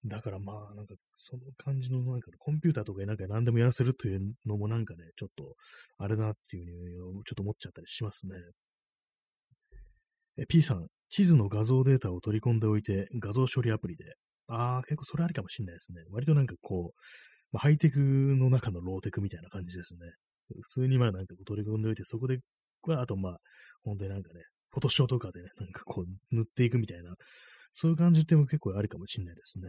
[0.06, 5.56] だからまあ、なんか、その感じの、なんか、コンピューターとかになんか何でもやらせるというのもなんかね、ちょっと、
[5.98, 8.36] あれだなっていうふうに、ちょっと思っちゃったりしますね。
[10.36, 14.16] え、P さん、地図の画像データを取り込んでおいて、画像処理アプリで。
[14.48, 16.02] ああ、結構それありかもしれないですね。
[16.10, 16.98] 割となんかこう、
[17.52, 20.00] まあ、ハイテクの中のローテクみたいな感じですね。
[20.62, 22.40] 普通にまあなんか取り込んでおいて、そこで、
[22.88, 23.38] あとまあ、
[23.84, 27.14] 本当になんかね、フォトショーとかでね、なんかこう塗っていくみたいな、
[27.72, 29.68] そういう感じっても結構ありかもしれないですね。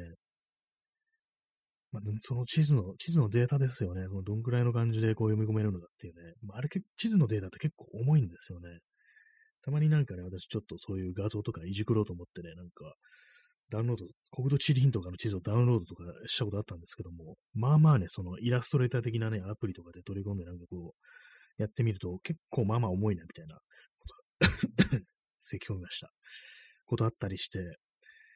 [1.91, 4.07] まあ、その地図の、地図のデータですよね。
[4.25, 6.33] どんくらいの感じでこう読み込めるのかっていうね。
[6.41, 8.79] まあ、あれ、地図のデータって結構重いんですよね。
[9.65, 12.93] たまになんかね、私ちょっとそういう画像とかいじくろうと思ってね、なんか、
[13.71, 23.57] ダウンロード、国土地理院とかの地図をダウンロードとかしたことあったんですけども、まあまあね、そのイラストレーター的なね、アプリとかで取り込んでなんかこう、やってみると結構まあまあ重いなみたいな
[23.97, 25.01] ことが、
[25.39, 26.11] 咳込みました。
[26.85, 27.79] ことあったりして、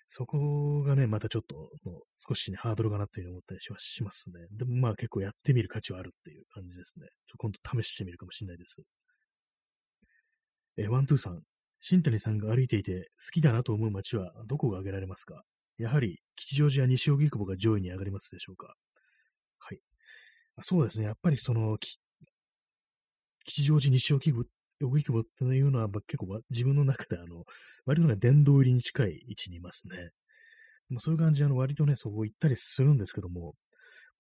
[0.08, 4.48] そこがね、またちょっと、もう少しね、ハードルかなっていうふうに思ったりしますしますね。
[4.50, 7.06] でもまあ結構やってみる価値はあるっていう感じですね。
[7.28, 8.82] ちょ今度試してみるかもしれないです。
[10.82, 11.44] えワントゥーさん。
[11.82, 15.44] 新谷さんが歩いていて好きだなと思う街はどこが挙げられますか？
[15.78, 18.76] やはり吉祥寺や西荻窪が上位に上がりますでしょうか？
[19.60, 19.80] はい。
[20.62, 21.06] そうですね。
[21.06, 21.78] やっぱりその、
[23.46, 24.46] 吉祥寺西荻窪
[24.82, 27.46] 荻窪っていうのは、結構自分の中であの、
[27.86, 30.12] 割とね、殿堂入りに近い位置にいますね。
[30.89, 33.56] まあ、そういう感じで、あの、割とね、そこ行ったりするんですけども、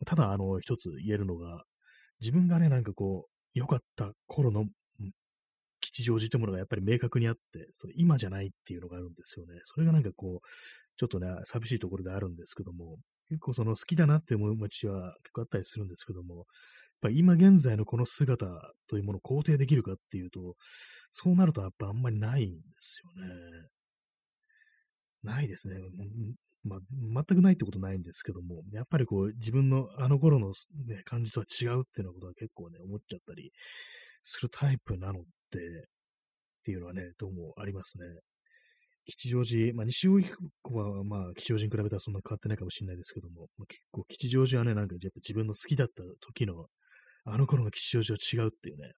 [0.05, 1.63] ただ、あの、一つ言えるのが、
[2.21, 4.65] 自分がね、なんかこう、良かった頃の
[5.91, 9.59] 吉祥寺というものがやっぱり明確にあって、それ今じゃないっていうのがあるんですよね。
[9.65, 10.47] それがなんかこう、
[10.97, 12.97] ちょっとね、寂しいところであるんですけども、
[13.29, 16.45] 結構その好きだなって思う街は結構あったりするんですけども、やっ
[17.01, 20.55] ぱ今現在のこの姿というものを肯定できるかっていうと、
[21.11, 23.33] そうなるとやっぱあんまりないんですよね。
[25.23, 25.75] ないですね。
[26.63, 30.53] まあ、全くないってことないんですけども、やっぱりこう、自分のあの頃の、
[30.87, 33.51] ね、感じとは違うっていうようなことは結構ね、思っちゃったり
[34.29, 35.61] するタイプなので、っ
[36.63, 38.05] ていうのはね、どうもありますね。
[39.07, 40.29] 吉祥寺、まあ、西荻
[40.63, 46.67] 窪は、まあ、吉祥寺に比べたらそんな変わってないかもしれないですけども、まあ、結構吉祥寺はね、なんかやっぱ自分の好きだった時の、
[47.25, 48.91] あの頃の吉祥寺は違うっていうね、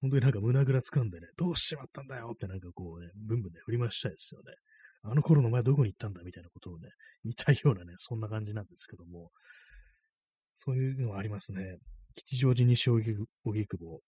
[0.00, 4.54] 本当になんか胸ぐら掴んでね、どうしちまったんだよってなんかこうね、ブンブンね、振り回したいですよね。
[5.02, 6.88] あの頃の前どこに行ったんだみたいなことをね、
[7.24, 9.30] 言いたいようなね、そんな感じなんですけども、
[10.56, 11.76] そういうのはありますね。
[12.14, 14.00] 吉祥寺西荻窪。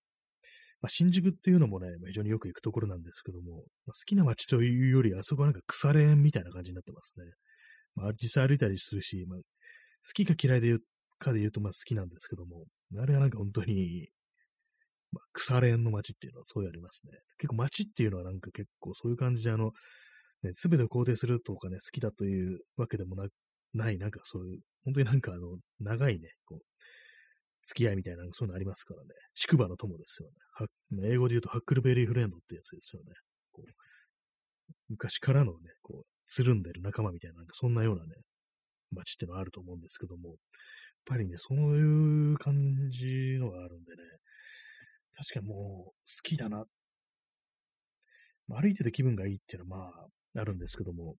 [0.83, 7.25] まあ、新宿っていうのもね、非常によく行くところなんですけども、まあ、好きな街というより、あそこはなんか腐れ縁みたいな感じになってますね。
[7.95, 9.45] まあ、実際歩いたりするし、まあ、好
[10.15, 10.81] きか嫌いで言う
[11.19, 12.65] かで言うと、まあ好きなんですけども、
[12.99, 14.09] あれはなんか本当に、
[15.13, 17.13] まあ、腐れ縁の街っていうのはそういうありますね。
[17.39, 19.73] 結構街っていうのはなんか結構そういう感じで、あの、
[20.43, 23.27] ね、すべてを肯定するとかね、好きだというわけでもな
[23.75, 26.61] ない、なんかそういう、本当になんかあの、長いね、こう、
[27.67, 29.09] 付き合いみたいな、そういうのありますからね。
[29.35, 30.29] 宿場の友ですよ
[31.03, 31.09] ね。
[31.11, 33.13] 英語で言うとハックルベリーフレンドってやつですよね。
[33.53, 33.71] こう
[34.89, 38.15] 昔からのね、こう、つるんでる仲間みたいな、なんかそんなようなね、
[38.93, 40.39] 街ってのはあると思うんですけども、やっ
[41.07, 42.55] ぱりね、そういう感
[42.91, 44.03] じのがあるんでね、
[45.17, 46.65] 確かにもう好きだな。
[48.49, 51.17] 歩いてて気分がいいっていうのはまあ、あるんですけども、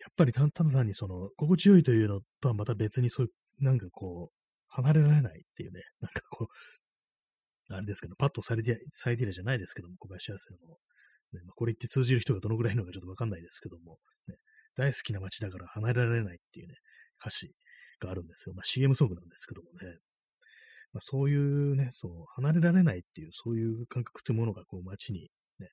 [0.00, 3.28] やっぱりただ単にその、心地よいというのとはまた別にそうい
[3.60, 4.39] う、なんかこう、
[4.70, 10.74] 離れられないっていうね、なんかこう、あれですけど、パッとサイディア、イディアじゃないですけども、小林亜生の、
[11.32, 14.36] ねまあ、これ言って通じる人がどのぐらいいるのかちょっとわかんないですけども、ね、
[14.76, 16.74] 大好きな街だから離れられないっていうね、
[17.20, 17.52] 歌詞
[18.00, 18.54] があるんですよ。
[18.54, 19.98] まあ、CM ソングなんですけどもね。
[20.92, 25.30] まあ、そういうね、そう、離れられないっていう、そういう感覚というものが、こう、街に
[25.60, 25.68] ね、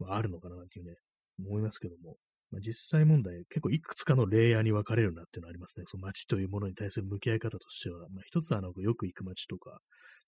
[0.00, 0.96] まあ、あるのかなっていうね、
[1.38, 2.16] 思いますけども、
[2.50, 5.84] まあ、実際問題、結構いくつかのレイヤーに分かれるなっていうのはありますね。
[5.86, 9.78] その街というものに対する向き合い方としては、まあ、一つはあのよく行く街とか、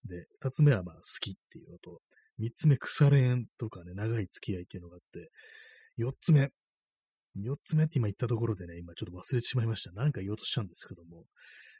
[0.04, 2.00] で、二つ目はまあ好きっていうのと、
[2.38, 5.30] 三つ目腐れ縁とかね、長い付き合いっていうのがあって、
[5.96, 6.50] 四つ目、
[7.34, 9.90] 四つ目って今言ったところでね、今ちょっと忘れてしまいました。
[9.92, 11.24] 何か言おうとしたんですけども、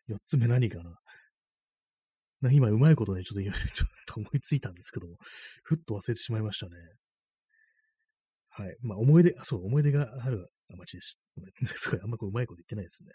[0.09, 0.96] 四つ目何かな
[2.50, 5.16] 今うまいことね、ちょっと ちょっと思いついたんですけども、
[5.62, 6.72] ふっと忘れてしまいましたね。
[8.55, 8.77] はい。
[8.83, 11.21] まあ、思い出、そう、思い出がある街です。
[11.77, 13.11] すごい、あんまこううまいこと言ってないですね。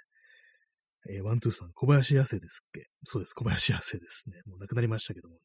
[1.09, 2.87] えー、ワントゥーさん、小林亜生ですっけ？
[3.03, 4.41] そうです、小林亜生ですね。
[4.45, 5.41] もう亡くなりましたけどもね、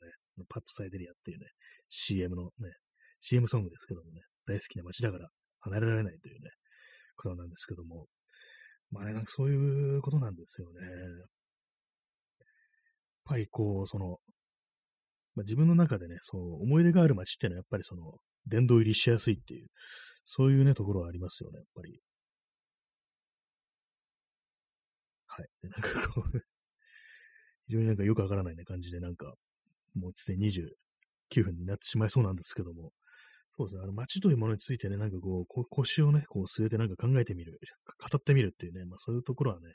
[0.49, 1.47] パッとサイデリアっていうね、
[1.89, 2.73] CM のね、
[3.21, 5.29] CM ソングですけどもね、大好きな街だから
[5.61, 6.51] 離れられないというね、
[7.17, 8.09] ことなんですけども、
[8.91, 10.81] まあね、なんかそういうことなんですよね。
[10.87, 11.29] やっ
[13.25, 14.19] ぱりこう、その、
[15.35, 19.69] まあ、自分の中でね、そう思い出がある街っていうのはやっぱりその、殿堂入りしやすいっていう、
[20.25, 22.01] そういうね、ところはありますよね、やっぱり。
[25.27, 25.49] はい。
[25.63, 26.39] なんかこう
[27.67, 29.35] 非常になんかよくわからないね、感じで、なんか、
[29.95, 32.93] もうすでに29分になってしまいそうなんですけども、
[33.51, 37.61] そうですね、あの街というものについてね、なんかこう、こ腰をね、こう据えてなんか考えてみる、
[37.99, 39.75] 語ってみるっていうね、まあそういうところはね、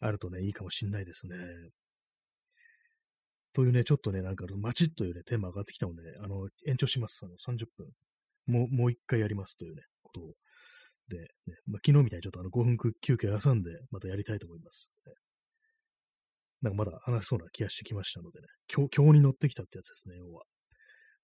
[0.00, 1.36] あるとね、いいかもしんないですね。
[3.56, 7.20] というね、ちょっとね、なんか、街というね、テーマ上がってきたので、あの、延長します。
[7.24, 7.88] あの、30分。
[8.44, 10.34] もう、もう一回やりますというね、ことを。
[11.08, 11.26] で、ね、
[11.66, 15.12] まあ、昨日みたいにちょっとあの、5分休憩挟んで、またやりたいと思います、ね。
[16.60, 20.42] なんかまだ話しそうな気がしてきましたのでね、今日、今日に乗ってきたってやつですね、要は。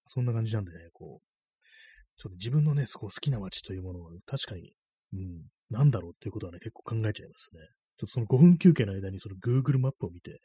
[0.06, 4.72] そんな感じなんでね、こう、ちょっと自分のね、そこ好きな街というものは、確かに、
[5.12, 7.60] うん、なんだろうっていうことはね、結構考えちゃいますね。
[7.98, 10.40] ちょっとその5分休憩の間にその Google マップを見て、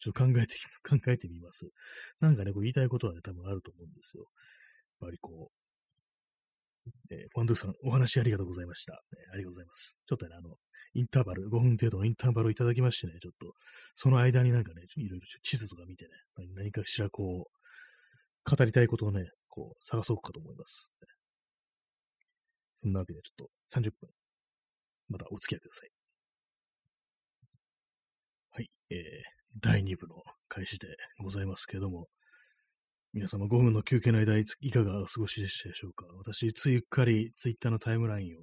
[0.00, 0.56] ちょっと考えて、
[0.88, 1.68] 考えてみます。
[2.20, 4.30] なんかね、こう言いたいことはね、多分あると思うんですよ。
[5.00, 5.68] やっぱりこう、
[7.10, 8.98] えー、ファンドゥさん、お話ありがとうございました、ね。
[9.32, 9.98] ありがとうございます。
[10.06, 10.56] ちょっとね、あの、
[10.94, 13.52] インターバル、5分程度のインターバルをいただきましてね、ちょっと、
[13.94, 16.10] その間になんかね、いろいろ地図とか見てね、
[16.54, 20.92] 何かしらこう、語りたいことをね、こう、探そうかと思います。
[22.76, 24.08] そんなわけで、ちょっと30分、
[25.08, 25.90] またお付き合いください。
[28.50, 30.86] はい、えー、第2部の開始で
[31.22, 32.06] ございますけれども、
[33.12, 36.06] 皆様5分の休憩の間いかがお過ごしでしたでしょうか？
[36.16, 38.42] 私、ついっかりツイッターのタイムラインを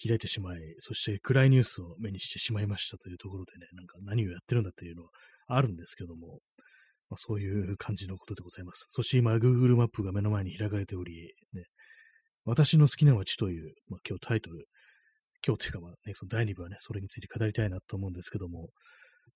[0.00, 5.10] 開いてしまい、そして暗いニュースを目にしてしまいましたというところでね、なんか何をやってるんだっていうのは
[5.48, 6.38] あるんですけども、
[7.10, 8.86] まあ、そういう感じのことでございます。
[8.90, 11.64] そして今、Google マップが目の前に開かれており、ね、
[12.44, 14.66] 私の好きな街という、まあ、今日タイトル、
[15.44, 18.68] 今日っていうか、まあね、その第2部はね、それについて語りたいなと思うんですけども、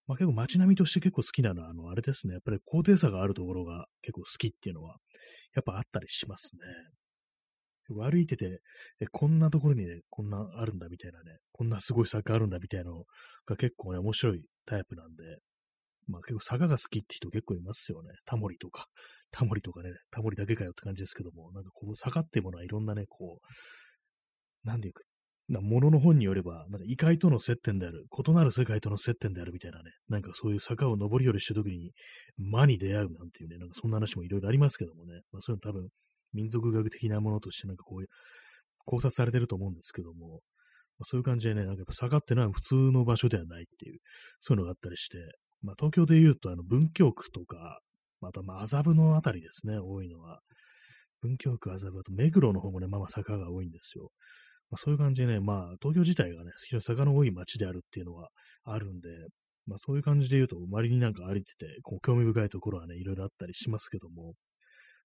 [0.06, 4.96] まあ、結構街並みとして結構好きなのは、あの、あれですね、やっぱり高低差があるところが結構好きっていうのは、
[5.54, 6.62] やっぱあったりしますね。
[7.88, 8.60] 歩いてて、
[9.00, 13.04] え、こんなところにね、こんなあるんだみたいなね、こんなすごい坂あるんだみたいなの
[13.46, 15.22] が結構ね、面白いタイプなんで、
[16.08, 18.10] まあ結構坂が好きって人結構いますよね。
[18.24, 18.86] タモリとか、
[19.30, 25.02] タモリとかね、タモリだけかよって感じですけども、なんかこう坂っていうものはいろんなね、こう、なんていうか、
[25.48, 31.92] なものの本によれば、なんか異界との接点である、異なる世界との接点であるみたいなね、なんかそういう坂を登り降りしてるときに、
[32.38, 35.88] 魔に出会うなんていうね、なんかそんな話もいろいろありますけどもね、まあそういうの多分、
[36.32, 38.08] 民族学的なものとしてなんかこういう、
[38.84, 40.40] 考察されてると思うんですけども、
[40.98, 43.98] まあ、そういう感じでね、なんかやっぱ坂ってのは普通の場所ではないっていう、
[44.40, 45.18] そういうのがあったりして、
[45.62, 47.80] まあ東京で言うとあの文京区とか、
[48.20, 50.40] またまあ麻布のあたりですね、多いのは。
[51.20, 54.10] 文京区、麻布、あと目黒の方もね、まあまあ坂が多いんですよ。
[54.72, 58.30] まあ、そういう感じでね、まあ東京自体がね、非常に坂の多い街であるっていうのは
[58.64, 59.08] あるんで、
[59.66, 64.32] まあそういう感じで言うと、周りになんか歩いてて、こう興味深いところはね、いろいろあったりしますけども、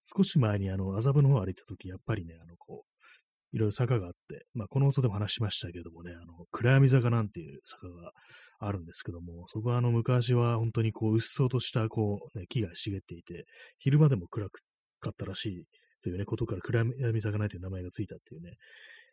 [0.06, 8.12] 少し前にあの、麻布の方を歩いたとき、やっぱりね、あの、こう、いろいろ坂があって、まあ、この放送でも話しましたけどもね、あの、暗闇坂なんていう坂が
[8.60, 13.46] あるんですけども、そこはあの、昔は本当にこう、うっそうとした、こう、ね、木が茂っていて、
[13.80, 15.64] 昼間でも暗かったらしい
[16.02, 18.54] というね、ことから暗闇坂なんていう名前がついたっていうね、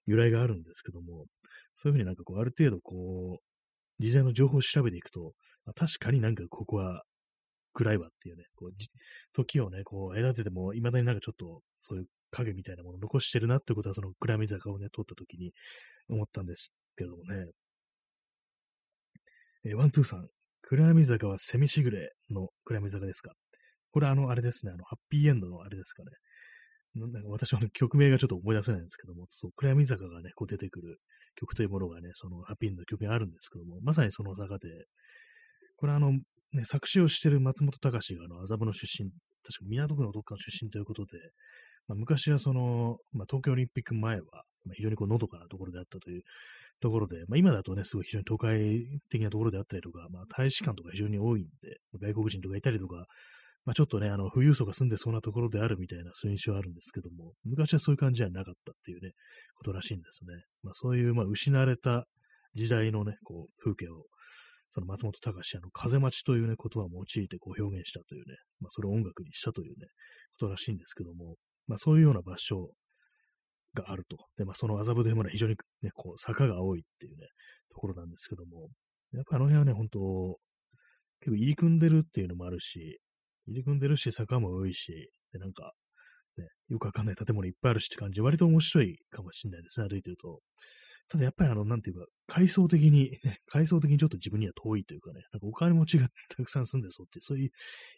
[0.07, 1.27] 由来があるんですけども、
[1.73, 5.33] そういうふうになんかこう、ある程度こう、事前の情報を調べていくと、
[5.65, 7.03] まあ、確かになんかここは
[7.73, 8.71] 暗いわっていうね、こう
[9.33, 15.53] 時をね、こう隔てても、未だになんかちょっと、そういう影みたいなものを残してるなってことは、その暗闇坂をね、通った時に
[16.09, 17.47] 思ったんですけれどもね。
[19.65, 20.29] えー、ワン、ツーさん。
[20.63, 23.33] 暗闇坂は蝉時雨の暗闇坂ですか？
[23.93, 26.11] これあの、あれですね、あの、はっぴいえんどのあれですかね。
[26.95, 31.01] なんか私は曲名がちょっと思い出せないんですけども、そう、暗闇坂がね、こう出てくる
[31.37, 34.69] 曲というものがね、そのはっぴいえんどの曲があるんですけども、まさにその坂で、
[35.77, 36.13] これあの、
[36.53, 39.11] ね、作詞をしてる松本隆があの麻布の出身、
[39.43, 41.19] 確か港区のどっかの出身ということで、
[41.89, 44.23] まあ、昔はその、まあ、東京オリンピック前は、
[44.65, 46.23] まあ、非常にこうのどかなところであったという
[46.81, 53.07] ところで、まあ、今だとね、すごい非常に都会的なところであったりとか、まあ、大使館とか非常に多いんで、外国人とかいたりとか、
[53.65, 59.13] まあ、ちょっとね、あの、富裕層が住んでそうなところであるみたいな、そういう印象はあるんですけども、昔はそういう感じじゃなかったっていうね、
[59.57, 60.45] ことらしいんですね。
[60.63, 62.07] まあ、そういう、まあ、失われた
[62.55, 64.05] 時代のね、こう、風景を
[64.75, 69.87] その松本隆あの、風待ちというね、言葉を用いてこう表現したというね、まあ、それを音楽にしたというね、
[70.33, 71.37] ことらしいんですけども、
[71.69, 72.73] まあ、そういうような場所
[73.75, 74.17] があると。
[74.37, 77.29] で、まあ、その麻布というものは非常にね、こう、坂が多いっていうね、
[77.71, 78.69] ところなんですけども、
[79.13, 80.01] やっぱあの辺はね、本当
[81.21, 82.99] 結構入り組んでるっていうのもあるし、
[83.47, 85.73] 入り組んでるし、坂も多いし、で、なんか、
[86.37, 90.41] ね、よくわかんない建物いっぱいあるしって感じ、割と面白いかもしれないですね、歩いてると。
[91.09, 97.51] ただやっぱりあの、なんていうか、階層的に、ね、階層的にちょっと自分には遠いというかね、なんかお金持ちがたくさん住んでそうって、そういう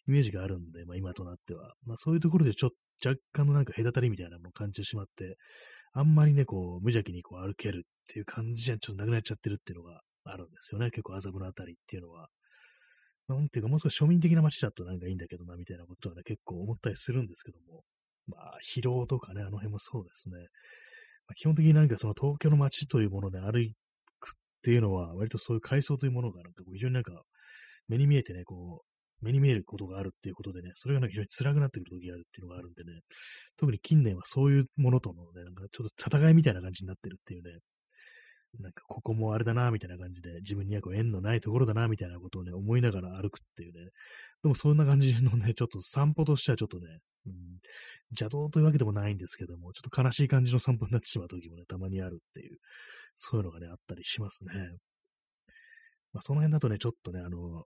[0.08, 1.74] イメージがあるんで、まあ今となっては。
[1.84, 5.36] まあそういうところでちょっと若干のなんか隔たりみたいなものを感じてしまって、
[5.92, 10.90] あんまりね、こう、無邪気にこう歩けるっていう感じじゃちょっとなくなっちゃってるっていうのがあるんですよね。
[10.90, 12.28] 結構麻布のあたりっていうのは。
[13.28, 17.82] なんていうか、もう少し庶民的な街だとなんかいいんだけどな、みたいなことはね、結構思ったりするんですけども。
[18.26, 20.36] まあ、疲労とかね、あの辺もそうですね。
[21.28, 23.52] まあ、基本的になんかその東京の街というもので歩
[24.20, 27.22] くっていうのは、割とそういう階層というものがなんか非常になんか
[27.88, 33.00] 目に見えてね、こう、目に見えることがあるっていうことでね、それがなんか非常に辛くなってくる時があるっていうのがあるんでね、
[33.56, 37.58] 特に近年はそういうものとのね、なんかちょっと戦いみたいな感じになってるっていうね、
[38.58, 43.90] なんかここもあれだな、みたいな感じで、自分にはこう縁のないところだな、みたいなことをね、思いながら歩くっていうね。
[44.42, 47.32] でもそんな感じのね、ちょっと散歩としてはちょっとね、うん、
[48.10, 52.58] 邪道というわけでもないんですけども、ちょっと悲しい感じの散歩になってしまう時もね、たまにあるっていう、
[53.14, 54.52] そういうのがね、あったりしますね。
[56.12, 57.64] まあ、その辺だとね、ちょっとね、あの、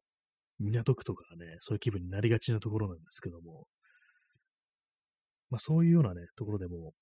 [0.59, 3.67] 港区とかね、そういう気分になりがちなところなんですけども、
[5.51, 6.93] まあそういうようなね、ところでも、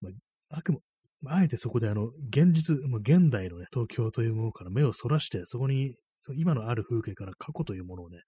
[0.00, 0.10] ま
[0.50, 0.80] あ、あくも
[1.26, 8.18] あえてそこであの、現実、もう現代のね、東京というものから目をそらして、そこに、その今のある風景から過去というものをね、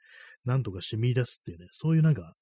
[0.45, 2.35] なんとかして見出すっていうね、そういうなんか、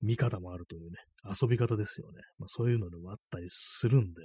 [0.00, 0.96] 見方もあるというね、
[1.40, 2.20] 遊び方ですよね。
[2.38, 4.22] まあそういうのもあったりするんで、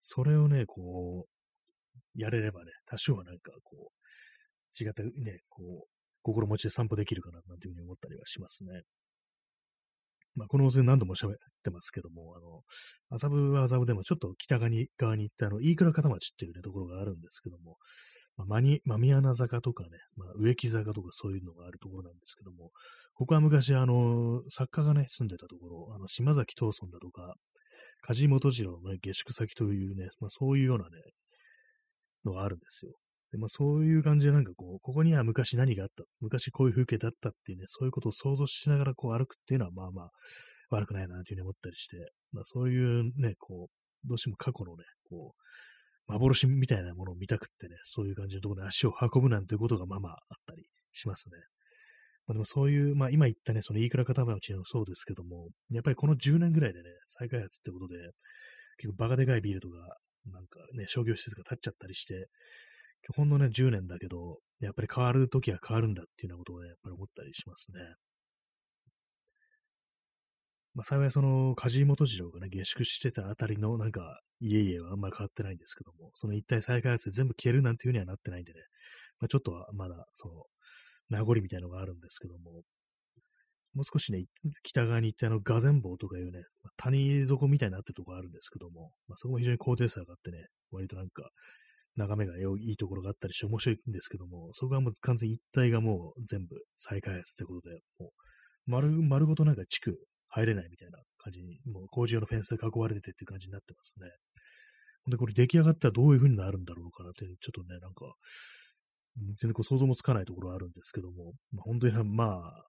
[0.00, 5.88] それをね、こう、やれればね、多少はなんかこう、違ったね、こう、
[6.22, 8.82] 心持ちで散歩できるかな、なんていうふうに思ったりはしますね。
[10.34, 12.62] まあ、この温泉何度も喋ってますけども、あの、
[13.10, 17.76] 麻布は麻布でもちょっと北側に側に行って、あの、飯倉片町っていうね、ところがあるんですけども、
[18.36, 22.70] まあ、マニ、マミアナ坂とかね、まあ、植木坂とかそういうのがあるところなんですけども、
[23.14, 27.34] ここは昔、あの、作家がね、住んでたところ、あの、島崎藤村だとか、
[28.02, 30.90] 梶本次郎のね、下宿先というね、まあ、そういうようなね、
[32.24, 32.92] のがあるんですよ。
[33.30, 40.10] でまあ、そういう感じでなんかこう、ここには昔何があった、昔こういう風景だったっていうね、そういうことを想像しながらこう歩くっていうのはまあまあ
[40.70, 41.96] 悪くないなというふうに思ったりして、
[42.32, 51.36] まあそういうね、こう、どうしても過去のね、こう、幻みたいなものを見たくってね、そういう感じのところに足を運ぶなんていうことがまあまああったりしますね。
[52.26, 57.96] まあ、でもそういう、まあ今言ったね、その飯倉片町もそうですけども、やっぱりこの10年ぐらいでね、再開発ってことで、
[58.78, 59.74] 結構バカでかいビールとか、
[60.30, 62.28] なんかね、商業施設が建っちゃったりして、
[63.14, 67.80] ほんのね、10年だけど、やっぱり変わるときは変わるんだっていうようなことをね、やっぱり思ったりしますね。
[70.74, 78.60] まあ、幸いその、梶本次郎がね、下宿してたあたりのなんか、家々はあんまり変わってないんですけども、その一体再開発で全部消えるなんていうにはなってないんでね、
[79.20, 80.44] まあ、ちょっとはまだ、その、
[81.08, 82.62] 名残みたいのがあるんですけども、
[83.74, 84.24] もう少しね、
[84.62, 91.30] 北側に行ってあの、ガゼン坊とかいうね、まあ谷底みたいになってるとこあるんですけども、まあ、そこも非常に高低差があってね、割となんか、
[91.96, 98.10] 眺めがいいところがあったりして面白いんですけども、そこはもう完全に一体がもう全部再開発ってことで、もう
[98.66, 104.10] 丸、丸ごとなんか地区入れないみたいな感じに、もう工事用のフェンスで囲われててっていう感じになってますね。
[105.10, 108.14] で、これ出来上がったらどういう風になるんだろうかなって、ちょっとね、なんか、
[109.16, 112.64] 全然こう想像もつかないところはあるんですけども、まあ、本当にまあ、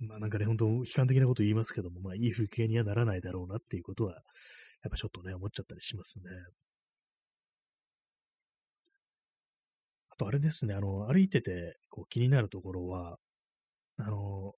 [0.00, 6.24] まあなんかね、本当悲観的なこと言いますけども、まあいい風景にはならないだろうなっていうことは、やっぱちょっとね、思っちゃったりしますね。
[10.14, 13.16] あとあれですね、あの、歩いててこう気になるところは、
[13.98, 14.52] あの、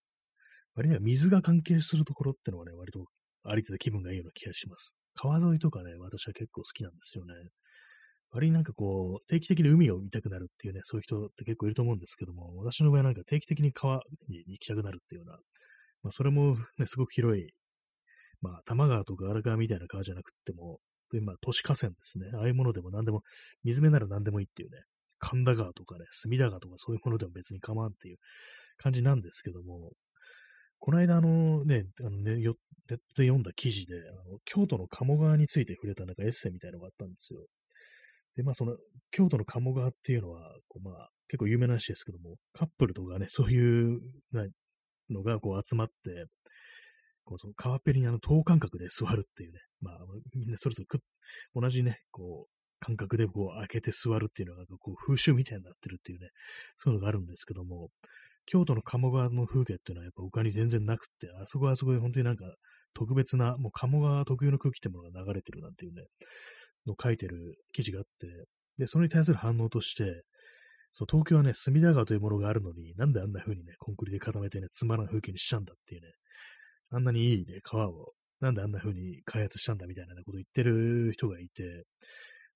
[0.74, 3.07] 割には水が関係するところってのはね、割と
[3.42, 4.94] 歩いてて気分がいいような気がします。
[5.14, 7.32] 川沿いとかね、私は結構好きなんですよね。
[8.32, 15.38] 割になんかこう、定期的に海を見たくなるっていうね、そういう人って結構いると思うんですけども、私の場合なんか定期的に川に行きたくなるっていうような、
[16.02, 17.46] まあそれもね、すごく広い、
[18.42, 20.80] まあ多摩川とか荒川みたいな川じゃなくっても、
[21.22, 22.26] まあ都市河川ですね。
[22.34, 23.22] ああいうものでも何でも、
[23.64, 24.82] 水辺なら何でもいいっていうね、
[25.27, 28.18] 神田川とかね、隅田川とかそういうものでも別に構わんっていう
[28.77, 29.91] 感じなんですけども、
[30.79, 32.53] この間、あのね、あのね、ネッ
[32.87, 37.41] トで読んだ記事で、あの京都の鴨川について触れたなんかエッセイみたいのがあったんですよ。
[38.37, 38.77] で、まあ、その、
[39.11, 44.01] 京都の鴨川っていうのは、こうまあ、結構有名な話ですけども、カップルとかね、そういう
[45.11, 46.27] のがこう集まって、
[47.24, 49.99] こうその川っぺりにあの等間隔で座るっていうね、まあ、
[50.37, 51.01] みんなそれぞれ
[51.61, 56.29] 同じね、こう、感覚でこう開けて座るっていうのがこう風習みたいになってるっていうね、
[56.77, 57.89] そういうのがあるんですけども、
[58.47, 62.45] 京都の鴨川の風景っていうのはやっぱ他に全然なくって、あそこはあそこで本当になんか
[62.95, 66.05] 特別な、もう鴨川特有の空気ってものが流れてるなんていうね、
[66.87, 68.47] の書いてる記事があって、
[68.79, 70.22] で、それに対する反応として、
[70.93, 76.09] そう東京はね、隅田川というものがあるのに、なんであんな風にね、コンクリで固めてね、つまらん風景にしちゃうんだっていうね、
[76.91, 81.85] あんなにいいね、川を、なんであんな風に開発したんだみたいな、ことを言ってる人がいて、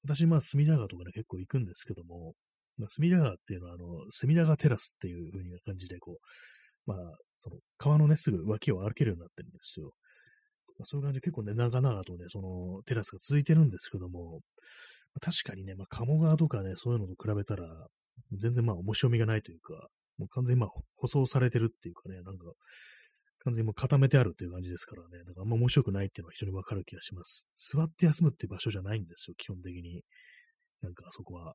[0.04, 2.34] 私、まあ、隅田川とかね、結構行くんですけども、
[2.78, 6.98] まあ、隅田川っていうのは、あの、隅田川テラスっていう風に感じで、こう、まあ、
[7.36, 9.92] その、川のね、すぐ脇を歩けるようになってるんですよ。
[10.78, 14.40] まあ、そういう感じで結構ね、長々とね、その、テラスが続いてるんですけども、
[15.14, 17.86] まあ、確かにね、まあ、鴨川とかね、そういうのと比べたら、
[18.32, 19.88] 全然まあ、面白みがないというか、
[20.18, 22.44] もう完全にまあ、舗装されてるっていうかね、なんか、
[23.44, 27.48] 完全にもう固めてあるっていう感じですからね、だからあんま面白くないっていうのは非常にわかる気がします。
[27.56, 30.02] 座って休むっていう場所じゃないんですよ、基本的に。
[30.82, 31.54] なんかそこは。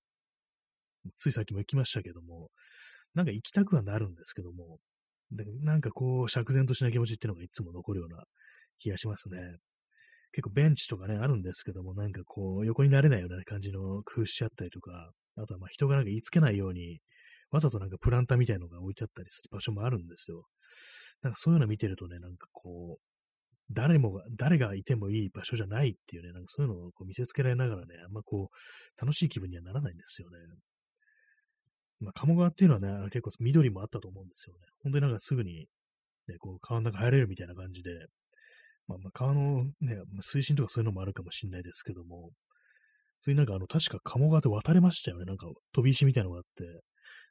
[1.18, 2.50] ついさっきも行きましたけども、
[3.14, 4.80] なんか行きたくはなるんですけども、
[5.62, 8.24] なんかこう、釈然としない気持ちっていうのがいつも残るような
[8.80, 9.38] 気がしますね。
[10.32, 17.00] 結構ベンチとかね、あるんですけども、なんかこう、横になれないような感じの工夫しちゃったりとか、あとはまあ人がなんか言いつけないように、
[17.52, 20.46] わざとなんかプランターみたいのが置いてあったりする場所もあるんですよ。
[21.22, 23.02] なんかそういうの見てるとね、なんかこう、
[23.72, 30.38] 誰もが、誰がいてもいい場所じゃないっていうね、なんかそういうのをこう見せつけられながらね、あんまこう、楽しい気分にはならないんですよね。
[32.00, 34.60] まあ、鴨川っていうのはね、結構緑もあったと思うんですよね。
[34.84, 35.68] 本当になんかすぐに、
[36.28, 37.92] ね、こう、川の中入れるみたいな感じで、
[38.88, 42.30] まあ、まあ川のね、水深とかそういうのもあるかもしれないですけども、
[43.22, 45.26] 普通になんかあの、確か鴨川で渡れましたよね。
[45.26, 46.82] なんか飛び石みたいなのがあって、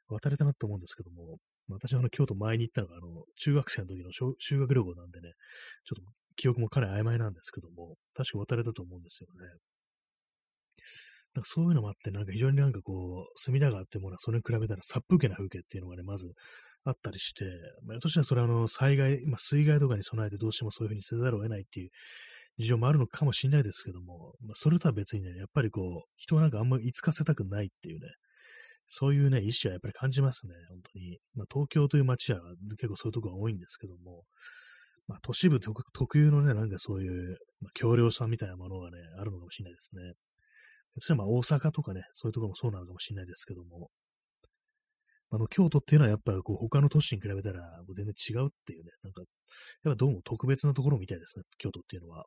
[0.07, 1.37] 渡れたなと思うんですけども、
[1.69, 5.31] 私はあの、京都前に行ったのが、あの、中学生の時の修学旅行なんでね、
[5.85, 9.49] ちょっと記憶もかなり曖昧なんですけども、確か渡れたと思うんですよね。
[11.33, 16.31] なんかそういうのもあって、なんか非常になんかこう、隅田川ってものはそれに比べたら殺風景な風景っていうのがね、まず
[16.85, 17.45] あったりして、
[17.85, 21.89] まあ、私はそれはあの、災害、まあ、水害とかに備えてどうしてもそういうふうにせざるを得ないっていう
[22.57, 28.07] 事情もあるのかもしれないですけども、まあ、それとは別にね、やっぱりこう、人はなんかあんまりいつかせたくないっていうね、
[28.87, 31.17] そういうね、意志はやっぱり感じますね、本当に。
[31.35, 32.39] まあ、東京という街は
[32.77, 34.23] 結構そういうとこが多いんですけども、
[35.07, 40.01] まあ、都市部特有のね、なんかそういう、まあ、強量さみたいなものがね、あるのかもしれないですね。
[41.07, 43.89] 例えば大阪とかね、そういうところもそうなのかもしれないですけども、
[45.31, 47.61] あの、京都っていうのはやっぱこう他の都市に比べたら
[47.95, 49.21] 全然違うっていうね、なんか、
[49.83, 52.25] やっぱどうも特別なところみたいですね、京都っていうのは。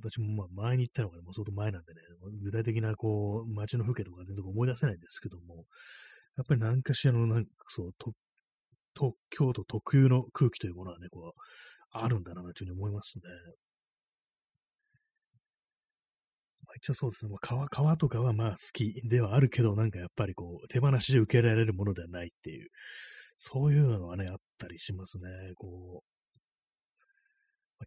[0.00, 2.00] 私もまあ前に行ったのが、もう相当前なんでね、
[2.42, 5.66] 具体的なこう、街の風景とか全然思い出せないんですけども、
[6.36, 8.12] やっぱり何かしらのなんかそう、と、
[8.94, 11.40] と、京都特有の空気というものはね、こう、
[11.90, 13.22] あるんだなというふうに思いますね。
[16.66, 22.68] まあ、一応そうですね、まあ、川、川とかはまあ好きではあるけど、なんかやっぱりこう、手放しで受けられるものではないっていう、
[23.38, 25.24] そういうのはね、あったりしますね。
[25.56, 26.17] こう、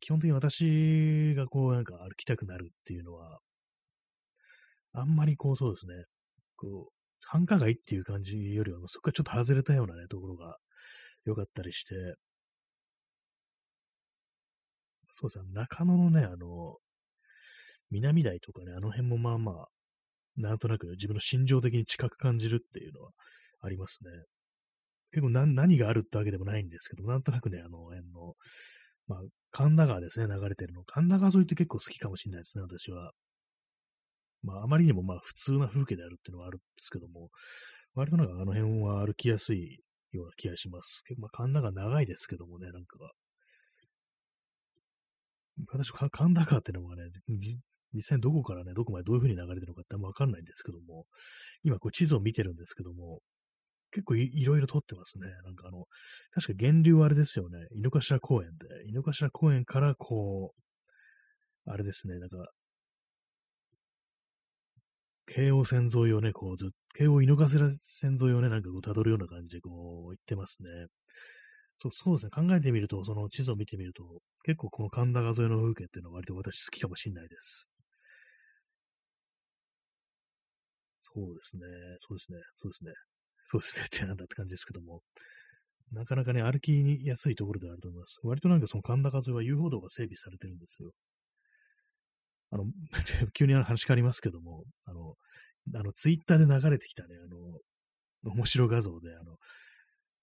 [0.01, 3.39] 基本的に私がこうなんか歩きたくなるっていうのは、
[4.93, 5.93] あんまりこうそうですね、
[6.57, 10.57] こう、繁華街っていう感じよりは、そこからちょっと外れたようなね、ところが
[11.25, 11.95] 良かったりして、
[15.13, 16.77] そうですね、中野のね、あの、
[17.91, 19.67] 南台とかね、あの辺もまあまあ、
[20.35, 23.11] なんとなく自分の心情的に近く感じるっていうのは
[23.61, 24.09] ありますね。
[25.11, 28.33] 結構何があるってわけでもないんですけど、なんとなくね、あの辺の、
[29.11, 29.19] まあ、
[29.51, 30.83] 神田川ですね、流れてるの。
[30.85, 33.11] 神田川沿いって結構好きかもしれないですね、私は。
[34.43, 37.29] まあ、あまりにもまあ、普通な風景であるっていうのはあるんですけども、
[37.93, 39.79] 割となんかあの辺は歩きやすい
[40.13, 41.03] ような気がします。
[41.17, 43.11] まあ、神田川長いですけどもね、なんかが。
[45.67, 47.03] 私、神田川っていうのはね、
[47.93, 51.05] 実際どこからね、どこまでどういう風に流れてるのかってあんまわかんないんですけども、
[51.63, 53.19] 今こう地図を見てるんですけども、
[53.91, 55.27] 結構いろいろ撮ってますね。
[55.43, 55.85] なんかあの、
[56.31, 57.67] 確か源流はあれですよね。
[57.71, 60.61] 井の頭公園で、井の頭公園からこう、
[61.65, 62.51] あれですね、なんか、
[65.25, 69.69] 京王線沿いをね、こうずっと、京王井の頭線沿いをね、なんかこう辿るような感じでこ
[70.09, 70.69] う行ってますね。
[71.77, 72.31] そうそうですね。
[72.49, 77.69] 考えてみると、その地図を見てみると、結構この神田川沿いの風景っていうのは割と私好きかもしれないです。
[81.01, 81.61] そうですね。
[81.99, 82.39] そうですね。
[82.57, 82.91] そうですね。
[83.51, 85.01] そうですねってなんだって感じですけども、
[85.91, 88.17] なかなかね、歩きやすいところではあると思います。
[88.23, 90.91] 割となんかその神田川沿いは遊歩道が整備されてるんですよ。
[92.51, 92.65] あの、
[93.33, 95.15] 急に話変わりますけども、あの、
[95.75, 99.35] あの、ツイッターで流れてきたね、あの、面白画像で、あの、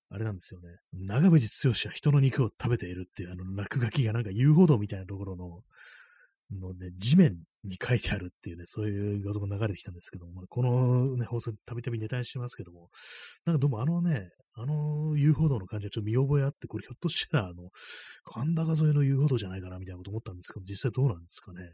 [0.09, 0.69] あれなんですよね。
[0.95, 5.61] 長渕剛は人の肉を食べているっていうあの落書きがなんか遊歩道みたいなところの、
[6.53, 12.89] のね、地面に書いてあるっていうね、そういう画像が流れてきたんですけども、このね、放送たびたびネタにしてますけども、
[13.45, 17.71] なんかどうもあのね、あの遊歩道の感じはちょっと見覚えあって、これひょっとしたらあの、
[18.25, 21.71] 神田川沿いの遊歩道じゃないかなみたいなこと思ったんですけど、実際どうなんですかね。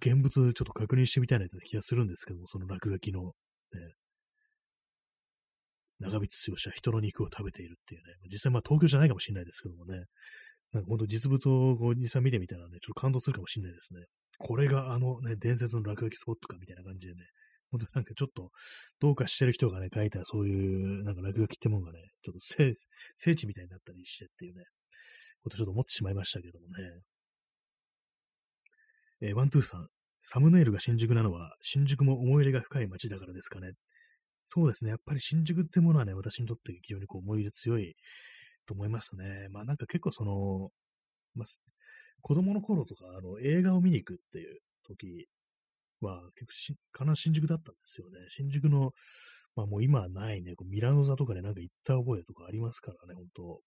[0.00, 3.32] 現物ちょっと確認してみたいな気がするんですけども、その落書きの、
[3.72, 3.94] ね、
[6.00, 10.04] 長渕剛は人の肉を食べているっていうね、実際まあ東京じゃないかもしれないですけどもね、
[10.72, 14.00] なんか本当実物をこう実際見てみたらね、ちょっと感動するかもしれないですね。
[14.38, 17.20] これがあのね、伝説の落書きスポットかみたいな感じでね、
[17.70, 18.50] 本当なんかちょっと
[19.00, 22.74] どうかしてる人がね、書いたそういうなんか落書きってものがね、ちょっと聖
[23.16, 24.64] 聖地みたいになったりしてっていうね、
[25.42, 26.74] ことちょっと思ってしまいましたけどもね。
[29.20, 29.86] えー、ワントゥーさん、
[30.20, 33.72] サムネイルが新宿なのは、新宿も思い入れが深い街だからですかね。
[34.48, 34.90] そうですね。
[34.90, 37.94] やっぱり新宿ってものはね、私にとって非常にこう思い入れ強い
[38.66, 39.48] と思いますね。
[39.50, 40.70] まあなんか結構その、
[41.34, 41.46] まあ、
[42.20, 45.28] 子供の頃とか、あの、映画を見に行くっていう時
[46.00, 48.18] は、結構し、かな新宿だったんですよね。
[48.30, 48.92] 新宿の、
[49.56, 53.60] まあもう今はないね、こうミラノ座とかでなんか行った覚えとかありますからね、本当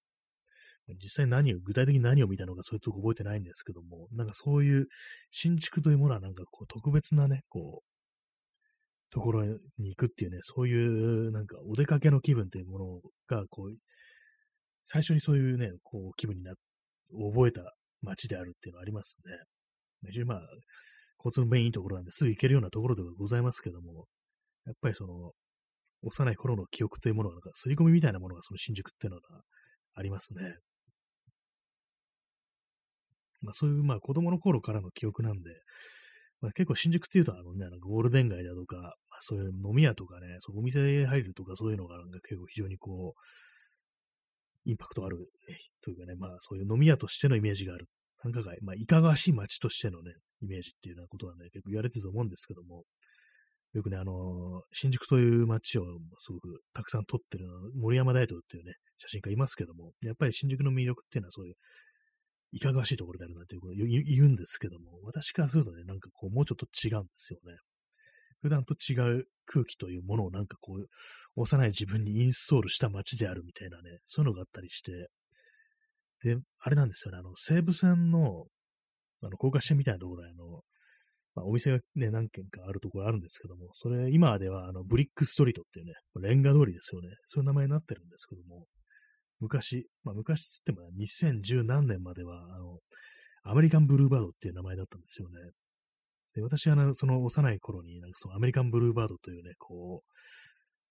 [0.93, 4.87] 実際何を、具体的に何を見たのかそういうとこ覚えてないんですけども、なんかそういう
[5.31, 13.75] 新築というものはなんかこう特別なね、こう、ところに行くっていうね、そういうなんかお出かけの気分というものが、こう、
[14.85, 16.55] 最初にそういうね、こう、気分になっ、
[17.11, 19.33] 覚えた街であるっていうのはありますね。
[20.07, 20.41] 非常にまあ、
[21.19, 24.05] 交通の便いいところなんですぐ行けるようなところではございますけども、
[24.65, 25.31] やっぱりその、
[26.03, 29.41] 幼い頃の記憶というものが、なんか、刷り込みみたいなものがその新宿っていうのが
[29.95, 30.55] ありますね。
[33.41, 35.49] まあそういう、まあ子供の頃からの記憶なんで、
[36.41, 43.19] まあ、結構新宿っていうと、あのね、ゴールデン街だとか、まあ、そういう飲み屋とかね、そうお店入るとかそういうのがなんか結構非常にこう、
[44.65, 45.29] インパクトある、
[45.81, 47.85] というかね、まあそういう飲み屋としてのイメージがある。
[48.17, 52.83] 繁華街、まあいかがわしい街としてのね、イメージっていうようなことはね、結構言われてると思うんですけども、
[53.73, 55.83] よくね、あの、新宿という街を
[56.19, 57.45] すごくたくさん撮ってる
[57.75, 61.55] 森山大道っていうね、写真家いますけども、やっぱり新宿の魅力っていうのはそういう、
[62.53, 67.57] いかがわしいところであるなということを言うんですけども、私からするとね、なんかこう、もうちょっと違うんですよね。
[68.41, 70.87] 普段と違う空気というものをなんかこう、
[71.35, 75.09] 幼い自分にインストールした街であるみたいなね、そういうのがあったりして、
[76.23, 78.45] で、あれなんですよね、あの、西武線の、
[79.21, 80.61] あの、高架下みたいなところに、あの、
[81.35, 87.09] まあ、お店がね、何軒かあるところあるんですけども、それ、今では、あの、ブリックストリートっていうね、レンガ通りですよね。
[87.25, 88.65] そういう名前になってるんですけども、
[89.39, 92.79] 昔、まあ、昔つっても2010何年までは、あの、
[93.43, 95.35] アメリカンブルーバードっていう名前だったんですよね。
[96.35, 100.03] で、私は、その幼い頃に、なんかそのアメリカンブルーバードというね、こ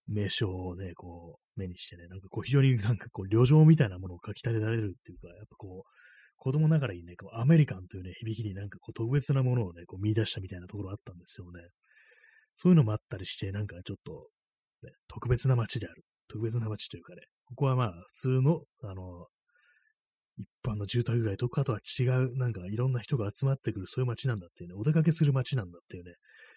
[0.09, 5.91] う、名称をね、こう、目にしてね、なんかこう、非常になんかこう、旅情みたいなものを書き立てられるっていうか、やっぱこう、
[6.37, 11.61] 子供ながらにね、こうアメリカンというね、響きになんかこう、特別なものをね、こう見出したみたいなところあったんですよね。
[12.55, 14.29] そういうのもあったりして、なんかちょっと、
[14.83, 16.03] ね、特別な街である。
[16.29, 19.27] 特別な街というかね、ここはまあ、普通の、あの、
[20.37, 26.15] 一般の住宅街とかとは違う、なんかいろんな人が集まってくる、そういう街なんだっていうね、お出かけする街なんだっていうね、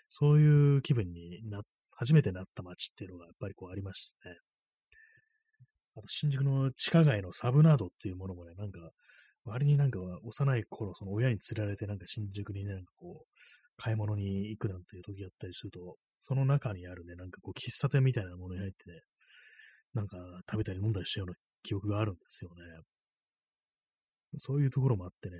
[0.09, 1.61] そういう気分にな、
[1.91, 4.35] 初めてなった街っていうのがやっぱりこうありましたね。
[5.95, 8.79] あと、新宿の地下街のサブナードっていうものもね、なんか、
[9.45, 13.27] 割になんか幼い頃、その親に連れられてなんか新宿にね、なんかこう、
[13.77, 18.99] 買い物に行くなんていう時やったりすると、その中にあるね、なんかこう、喫茶店みたいなものに入ってね、
[19.93, 20.17] なんか
[20.49, 22.61] 食べたり飲んだりしたような記憶があるんですよね。
[24.37, 25.37] そういうところもあってね、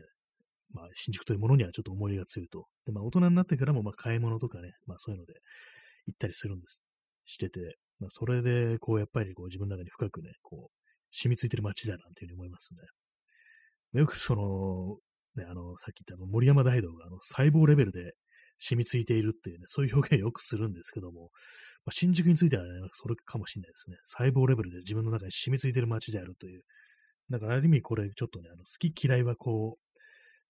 [0.74, 2.66] まあ、新宿というものにはちょっと思いが強いと。
[2.86, 5.34] で、まあ、大人になってからも、まあ、買い物とかね、まあ、そういうので
[6.08, 6.82] 行ったりするんです。
[7.26, 10.78] してて、まあ、それで、こう、やっぱり、こう、自分の中に深くね、こう、
[11.12, 14.00] 染みついてる街だなんていうふうに思いますね。
[14.00, 14.98] よくその、
[15.42, 18.14] ね、あの、さっき言ったあの森山大道があの細胞レベルで
[18.60, 21.30] 染みついているっていうね、そういう表現をよくするんですけども、
[21.86, 23.98] まあ、新宿についてはね、それかもしれないですね。
[24.04, 26.64] 細胞レベルで自分の中に染みついてる街であるという。
[27.30, 29.78] だからある意味これちょっとね、あの好き嫌いはこ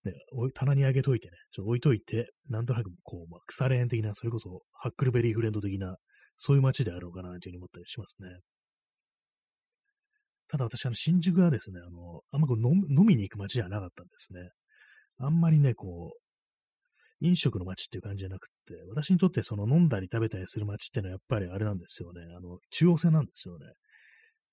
[0.05, 0.13] う、ね、
[0.53, 5.97] 棚に上げといてね、ちょっと置いといて、なんとなくこう、まあ、腐れ縁的な、それこそハックルベリーフレンド的な、
[6.38, 8.30] そういう街であろうかなというふうに思ったりしますね。
[10.49, 14.49] ただ私、あの、新宿はですね、あの、あんまこう飲みに行く街じゃなかったんですね。
[15.17, 16.28] あんまりね、こう、
[17.19, 22.21] 飲食の街っていう感じじゃなくて、私にとってその飲んだり食べたりする街っていうのはやっぱりあれなんですよね。
[22.38, 23.65] あの、中央線なんですよね。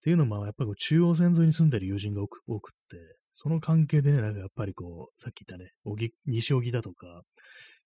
[0.05, 5.71] っていうのも、やっぱり中央線沿いに住んでる友人が多く多くって、その関係でね、なんかやっぱりこう、さっき言ったね、
[6.27, 7.23] 西荻だとか、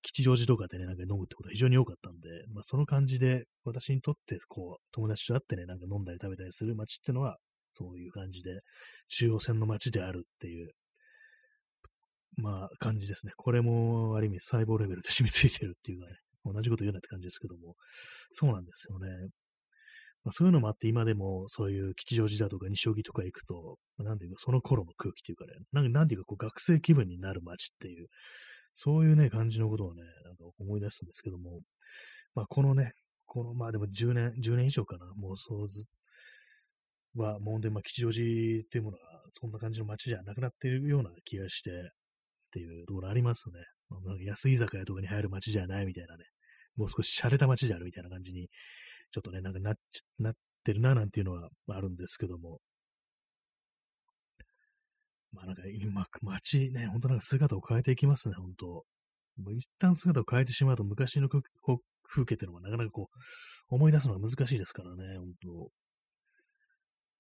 [0.02, 7.38] 吉祥寺とかでね、なんか飲むってことが非常に多かったんで、まあその感じで、私にとって、こう、友達と会ってね、なんか飲んだり食べたりする街ってのは、
[7.72, 8.62] そういう感じで、
[9.06, 10.72] 中央線の街であるっていう、
[12.36, 13.32] まあ、感じですね。
[13.36, 17.76] これも、ある意味、細胞レベルで染みついてるっていうかね、同じこと言うなって感じですけども、
[18.32, 19.28] そうなんですよね。
[20.29, 28.09] まあ、そういうのもあって、今でも、そういう吉祥寺だとか西荻とか行くと、まあ、なんていうか、その頃の空気っていうかね、なんなんていうか、こう、学生気分になる街っていう、
[28.74, 31.62] そういうね、感じのことをね、なんか思い出すんですけども、
[32.35, 32.93] まあ、このね、
[33.24, 35.87] この、まあでも10年、10年以上かな、もうそうず
[37.16, 41.74] は、もうで、まあ、吉祥寺っていうものが、そんな感じの街じゃなくなっているような気がして、っ
[42.53, 43.61] ていうところありますね。
[43.89, 46.24] まあ、安い居酒屋とかに入る街じゃないみたいなね、
[46.76, 48.51] もう少し洒落た街であるみたいな感じに、
[49.11, 49.74] ちょっとね、なんかなっ
[50.18, 50.34] なっ
[50.64, 52.61] てるな、なんていうのはあるんですけども。
[55.32, 58.84] まあなんか今、街ね、ほんとなんか姿を変えていきますね、ほんと。
[59.36, 61.42] もう一旦姿を変えてしまうと昔の風
[62.24, 65.70] 景っていうのはなかなかこう、思い出すのが難しいですからね、ほんと。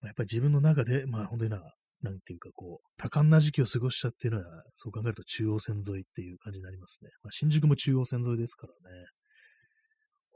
[0.02, 1.60] やっぱり自分の中で、まあ本当にな、
[2.02, 7.10] なんていうかこう、多感な時期を過ごしたっていうのは、そう考えると中央線沿いっていう感じになりますね。
[7.22, 9.06] まあ、新宿も中央線沿いですからね。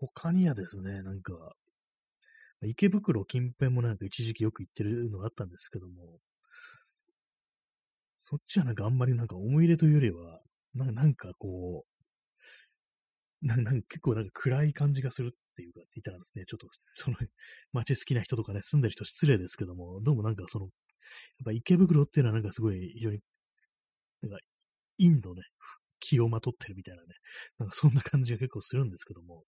[0.08, 1.54] 他にはですね、なんか、
[2.64, 6.18] 池袋近辺もなんか一時期よく行ってるのがあったんですけども、
[8.18, 10.40] そっちはなんかあんまりなんか思い入れというよりは、
[10.74, 11.84] なんかこ
[13.42, 17.16] う、なんか結構なんか暗い感じがするっていうか、って言ったらですね、ちょっと、その、
[17.72, 20.72] 街好きな人とかね、住んでる人失礼ですけども、どうもなんかその、やっ
[21.46, 23.18] ぱ池袋っていうのはなんかすごい、非常に、
[24.22, 24.38] なんか、
[24.98, 25.42] インドね、
[25.98, 27.08] 気をまとってるみたいなね、
[27.58, 29.44] なんかそんな感じが結構するんですけども、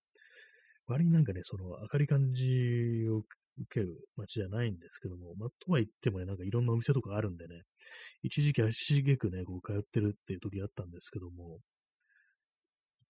[0.86, 3.26] 割になんかね、その明るい感じを受
[3.70, 7.62] ける街じゃないんですけども、まあ、とは言ってもね、なんかいろんなお店とかあるんでね、
[8.22, 11.58] 一時期足しげくね、こう通ってるっていう時あったんですけども、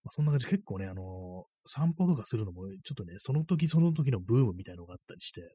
[0.04, 5.54] まあ、そんな感じ結構ね、あのー、散歩とかするのも、ちょっとね、その時その時のブームみたいなのがあったりして、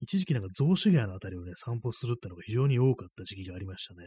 [0.00, 4.00] 一時期なんか雑司ヶ谷のあたりをね、散歩するってのが非常に多かった時期がありましたね。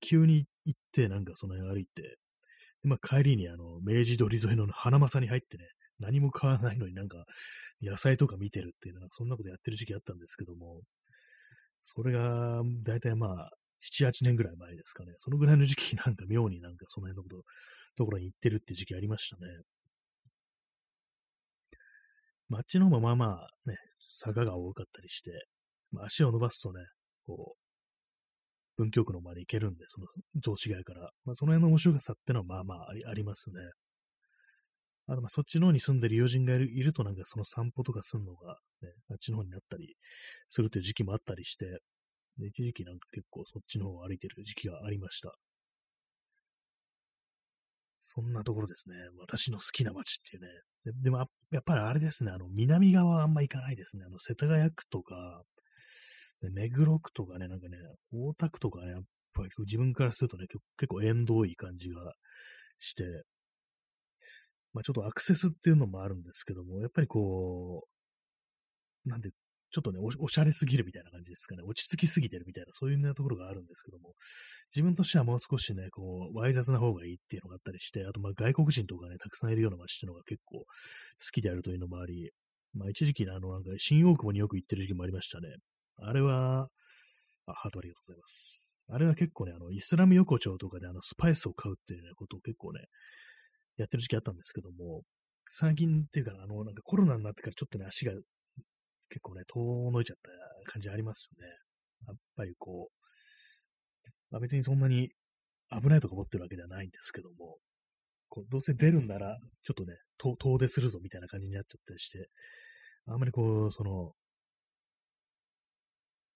[0.00, 2.02] 急に行って、なんかその辺歩いて、
[2.82, 5.64] でまあ、帰りにあの、明治通り沿いの花正に入ってね、
[5.98, 7.24] 何も買わないのになんか
[7.82, 10.80] 野菜とか見てるっていうのは、そんなことやってる時期あったんですけども、
[11.82, 15.12] それが、だいたいまあ、7、8年ぐらい前ですかね。
[15.18, 17.44] そのぐらいの時期なんか妙になんかその辺のこと、
[17.96, 19.46] ところに行ってるって時期ありましたね。
[22.48, 23.76] 街の方もまあまあね、
[24.16, 25.30] 坂が多かったりして、
[25.92, 26.80] まあ、足を伸ばすとね、
[27.26, 27.68] こう、
[28.82, 31.10] 文京区のまで行けるんで、その上司街から。
[31.24, 33.54] まあ、その辺の面白さってのはまあまあありますね。
[35.08, 39.96] あとまあそっちの方に住んでる友人がいるとなんかその散歩とかするのが、ね、あっちの方になったり
[40.48, 41.80] するっていう時期もあったりして、
[42.38, 45.34] で一時期なんか結構そっちの方を歩いてる時期がありました。
[47.98, 48.94] そんなところですね。
[49.18, 50.48] 私の好きな街っていうね。
[50.84, 51.18] ででも、
[51.50, 52.30] やっぱりあれですね。
[52.30, 54.04] あの、南側はあんま行かないですね。
[54.06, 55.42] あの、世田谷区とか、
[56.52, 57.76] 目黒区とかね、なんかね、
[58.12, 59.02] 大田区とかね、やっ
[59.34, 60.46] ぱり自分からするとね、
[60.78, 62.14] 結構縁遠い感じが
[62.78, 63.04] して、
[64.72, 67.86] まあちょっとアクセスっていうのもあるんですけども、やっぱりこ
[69.06, 69.30] う、なんで、
[69.70, 71.62] ちょっとねお、おしゃれすぎるみたいな感じですかね。
[71.62, 74.14] 落ち着きすぎてるみたいな、そういうなところがあるんですけども、
[74.74, 80.66] 自分としてはもう少しね、こう、わい雑な方がいいっていうのがあったりして、あとまあ外国人とかね、たくさんいるような街っていうのが結構好
[81.32, 82.30] きであるというのもあり、
[82.74, 85.48] まあ一時期ね、あの、なんか新大久保によく行ってる時期もありましたね。
[85.96, 86.68] あれは、
[87.46, 88.74] あ、ハートありがとうございます。
[88.90, 92.86] あれは結構ね、あの、イスラム横丁とかであの、スパイスを買うっていうね、ことを結構ね、
[93.78, 95.02] やってる時期あったんですけども、
[95.48, 98.12] 最近っていうか、あの、なんかコロナになってからちょっとね、足が
[99.08, 100.16] 結構ね、遠のいちゃっ
[100.66, 101.46] た感じありますね。
[102.06, 105.10] やっぱりこう、まあ、別にそんなに
[105.70, 107.58] 危ないとか思ってるわけではないんですけども、
[108.28, 112.28] こうどうせ出るんなら、ちょっとね、遠遠出するぞみたいな感じになっちゃったりして、
[113.06, 114.12] あんまりこう、その、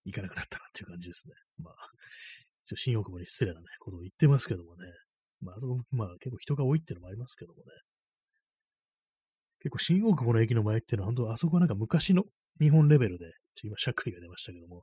[0.04, 1.34] 行かなくなったなっていう感じですね。
[1.58, 1.74] まあ、
[2.66, 4.86] ちょ新大久保に失礼なね、ことを言ってますけどもね。
[5.42, 7.64] まあ、あそこ、まあ結構人が多いっていうのもありますけどもね。
[9.60, 12.24] 結構新大久保の駅の前っていうのは、本当あそこはなんか昔の
[12.60, 13.32] 日本レベルで、
[13.62, 14.82] 今しゃっくりが出ましたけども、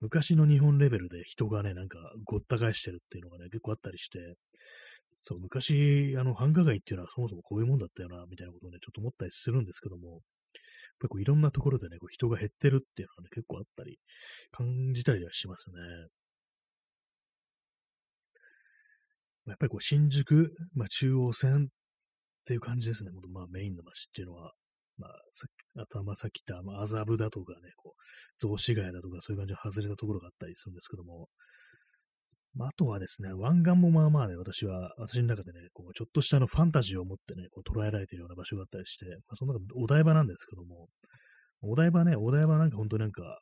[0.00, 4.18] 昔の日本レベルで人がね、なんかごった返してるっていうのがね、結構あったりして、
[5.22, 10.20] そう、昔、あの、繁華街っていうのはそもそもこういうもんだったよな、みたいなことをね、ちょっと思ったりするんですけども、やっ
[11.00, 13.98] ぱこういろんなところでね、こう人が減ってるっていうのがね、結構あったり、
[14.52, 15.74] 感じたりはしますね。
[19.46, 21.66] やっぱりこう新宿、まあ、中央線っ
[22.46, 23.10] ていう感じですね。
[23.32, 24.52] まあメインの街っていうのは。
[24.96, 25.46] まあ、さ
[25.82, 28.00] あとはまあさっき言った、ま、麻布だとかね、こう、
[28.38, 31.28] 雑司ヶ谷だとかそういう感じで外れたところがあったりするんですけども、
[32.54, 40.86] まあ、あとはですね、湾岸もまあまあね、私は、私の中でね、こうちょっとしたのファンタジーを持ってね、こう捉えられているような場所があったりして、まあ、その中お台場なんですけども、
[41.62, 43.40] お台場ね、お台場なんか本当になんか、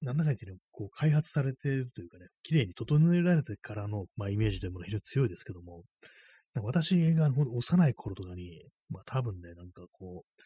[0.00, 5.82] なんだか言ってね、こう開発されているというかね、綺麗に整えられてからの、まあ、イメージというものが非常に強いですけども、
[6.62, 10.42] 私が幼い頃とかに、まあ多分ね、なんかこう、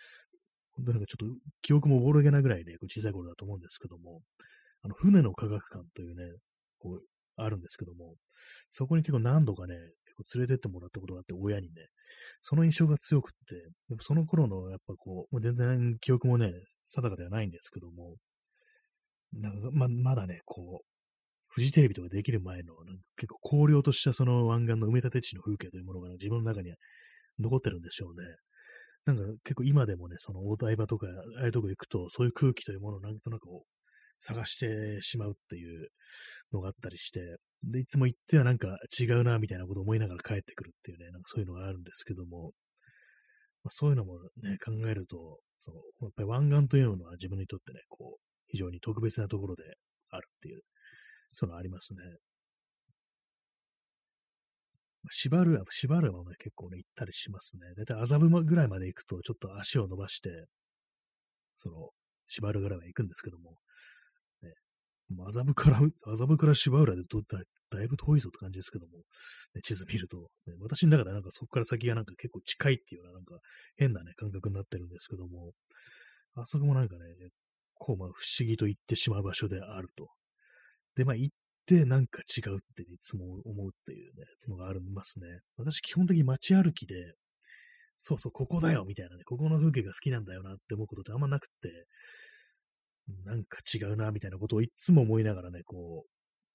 [0.72, 4.20] 本当なんかちょっと記憶もおぼろげなぐらいね、小さい頃だと思うんですけども、
[4.82, 6.24] あの、船の科学館というね、
[6.78, 7.02] こう、
[7.36, 8.14] あるんですけども、
[8.68, 9.74] そこに結構何度かね、
[10.04, 11.86] 結構連れてってもらったことがあって、親にね、
[12.42, 16.52] その印象が強くって、その頃のやっぱこう、もう全然記憶もね、
[16.86, 18.16] 定かではないんですけども、
[19.32, 20.86] なんかままだね、こう、
[21.48, 26.76] フジテレビとかできる前の、なんか結構荒涼としたその湾岸の埋め立て地の風景というものが、自分の中には
[27.38, 28.26] 残ってるんでしょうね。
[29.04, 31.06] なんか結構今でもね、その大台場とか、
[31.40, 33.48] ああいうとこ行くと、そういう空気というものをなんとなく
[34.18, 35.88] 探してしまうっていう
[36.52, 37.20] のがあったりして、
[37.64, 42.52] で、いつも行ってはなんか違うな、みたいなことを思いながら帰ってくるっていうね、なんかそういうのがあるんですけども、
[43.64, 49.64] まあ、そういうのもね、考えると、その、やっぱり湾岸というのは自分にとってね、こう、非常に特別なところで
[50.10, 50.60] あるっていう、
[51.32, 52.00] そのありますね。
[55.10, 57.74] しばる、しばるはね、結構ね、行ったりしますね。
[57.74, 60.46] だいたい麻布ぐらいまで行くと、ちょっと足を伸ばして、
[61.56, 61.88] その、
[62.28, 63.56] しばるぐらいまで行くんですけども、
[65.28, 68.98] 麻布から、麻布から芝浦でだだいぶ遠いぞって感じですけども、
[69.54, 73.38] ね、地図見ると、ね、私の中ではなんかそこから先がなんか結構近いっていうようななんか
[73.76, 75.52] 変なね、感覚になってるんですけども、
[76.34, 77.00] あそこもなんかね、
[77.84, 80.08] こうまあ不思議と言ってしまう場所であると。
[80.94, 85.26] で、まあ行ってなんか違うっていつも思うっていうね、のがありますね。
[85.56, 87.14] 私基本的に街歩きで、
[87.98, 91.86] そうそう、ここだよみたいなね、ここの風景が好きなんだよなって思うことってあんまなくて、
[93.24, 96.04] なんか違うな、みたいなことをいつも思いながらね、こ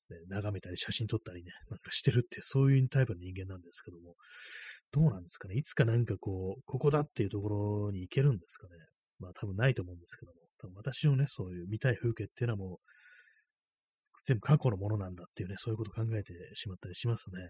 [0.09, 4.15] う、ね、眺めたり写真撮ったりね、なんかしてるって、そういうタイプの人間なんですけども、
[4.91, 5.55] どうなんですかね。
[5.55, 8.75] いつかなんかこう、ここだっていうところに行けるんですかね。
[9.19, 12.77] まあ多分ないと思うんですけども、多分私のね、そういう見たい風景っていうのはもう、
[14.25, 17.49] 全部過去のものなんだっていうね、そういうことを考えてしまったりしますね。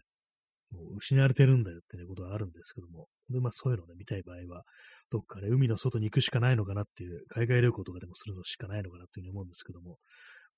[0.72, 4.64] もう失われてるんだよってね、ことはあるんですけども、で、まあそういうのをね、見たい場合は、
[5.10, 9.98] どっかね、海の外に行くしかないのかなっていう、海外旅行とかでもするのしかないのかなっていうふうに思うんですけども、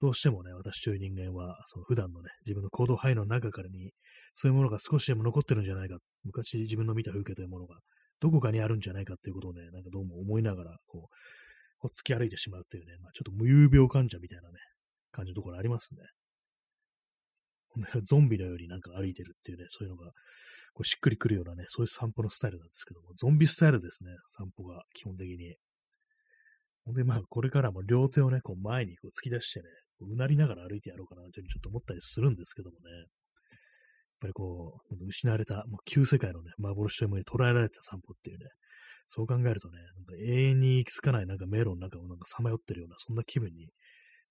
[0.01, 3.91] どうしてもね、私という人間は、その普段のね、自分の行動範囲の中からに、
[4.33, 7.77] そういうものが少しでも残ってるんじゃないか、昔自分の見た風景というものが、
[8.19, 11.15] どこかにあるんじゃないかっていうことをね、なんかどうも思いながら、こう、
[11.79, 14.57] ほっつき歩いてしまうっていうね、まあ、ちょっと無遊病患者みたいなね、
[15.11, 16.01] 感じのところありますね。
[18.03, 20.11] ゾンビのようになんか歩いてるっていうね、そういうのが、
[20.73, 25.55] こうしっくりくるようなね、そういう散歩のスタイルなんですけども、ゾンビスタイルですね、散歩が基本的に。
[26.85, 29.65] ほんで、まあ、これからも両手をね、こう前にこう突き出してね、
[30.01, 33.07] うなりながら歩いてやろうかなというふうにちょっと思ったりするんですけどもね、やっ
[34.21, 38.45] ぱりこう、失われた、もう旧世界のね、幻というものに捉えられた散歩っていうね、
[39.09, 43.69] そう考えるとね、なんか永遠に行き着かないなんか迷路の中をなんかさまよってるような、そんな気分に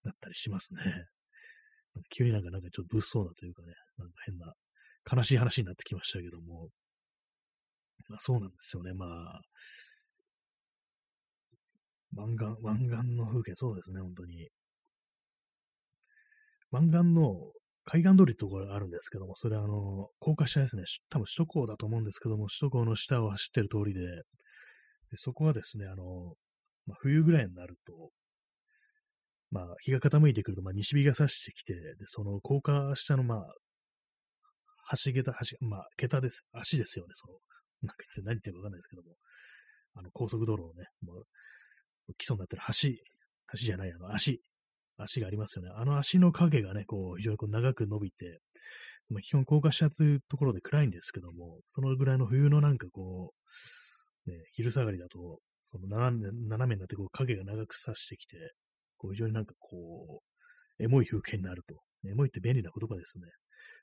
[0.05, 0.81] なったりしますね。
[2.11, 4.55] 急になんか、なんかちょっと物騒なというかね、なんか変な、
[5.11, 6.68] 悲しい話になってきましたけども、
[8.09, 9.41] まあそうなんですよね、まあ、
[12.14, 14.49] 湾岸、湾岸の風景、そうですね、本当に。
[16.70, 17.53] 湾岸の
[17.85, 20.85] 海岸通りってところがあるんですけども、それはあの、高架下ですね。
[21.11, 24.22] 多分首都高だと思うんですけども、首都高の下を走ってる通りで、
[25.11, 26.35] でそこはですね、あの、
[26.87, 28.11] まあ、冬ぐらいになると、
[29.51, 33.47] まあ、日が傾いてくると、まあ、西日が差してきて、で、その高架下の、まあ、
[35.05, 36.43] 橋桁、橋、まあ、桁です。
[36.53, 37.35] 足ですよね、その、
[37.83, 39.17] なんか何言ってるかわかんないですけども、
[39.95, 41.25] あの、高速道路をね、もう、
[42.17, 42.89] 基礎になってる橋、
[43.53, 44.41] 橋じゃない、あの、足、
[44.99, 45.71] 足がありますよね。
[45.75, 48.41] あの足の影がね、こう、非常にこう長く伸びて、
[49.09, 53.39] まあ、基本高架下というところで暗いんですけども、そのぐらいの冬のなんかこう、
[54.29, 58.37] ね、昼下がりだと、その斜め斜めになってこう影が長く差してきて、
[58.97, 60.22] こう非常になんかこ
[60.79, 61.76] う、エモい風景になると。
[62.07, 63.24] エモいって便利な言葉ですね。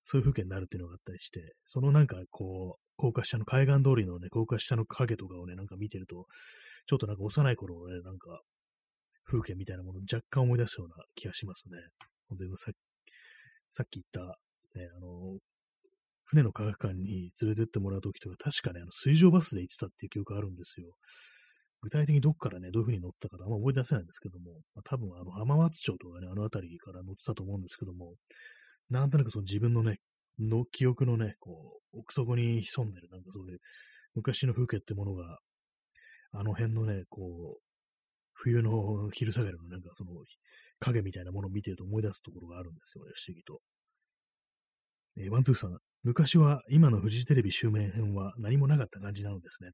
[0.04, 6.28] そういう風景になるっていうのがあったりして、そのなんかこう、高架下の海岸通りのね、高架下の影とかをね、なんか見てると、
[6.86, 8.40] ちょっとなんか幼い頃のね、なんか
[9.26, 11.78] 風景みたいなものを若干思い出すような気がしますね。
[12.30, 12.72] 本当にさ
[13.72, 14.38] さっき言った、
[14.80, 15.38] ね、あの、
[16.26, 20.96] 船の科学館に連れてってもらうときとか、確かね、あの水上バスで行ってたっていう記憶があるんですよ。
[21.82, 28.16] 具体的にどっからね、どういう風に乗ったかあんま覚え出せないんですけども、まあ、多分あの浜松町とかね、あの辺りから乗ってたと思うんですけども、
[28.90, 30.00] なんとなくその自分のね、
[30.40, 33.60] の記憶のね、こう、奥底に潜んでる、なんかそういう
[34.16, 35.38] 昔の風景ってものが、
[36.32, 37.62] あの辺のね、こう、
[38.34, 40.12] 冬の昼下がりのなんかその
[40.80, 43.62] 影みたいなものを見てると思い出すところがあるんですよね、不思議と。
[45.18, 49.72] えー、ワントゥーさん、昔は今のフジテレビ襲名編は何もなかった感じなのですね。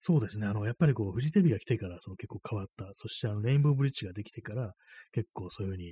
[0.00, 0.46] そうですね。
[0.46, 2.86] あの、やっぱりこう、フジテレビが来てから、その結構変わった。
[2.94, 4.72] そして、あの、レインボーブリッジができてから、
[5.12, 5.90] 結構そういうふうに、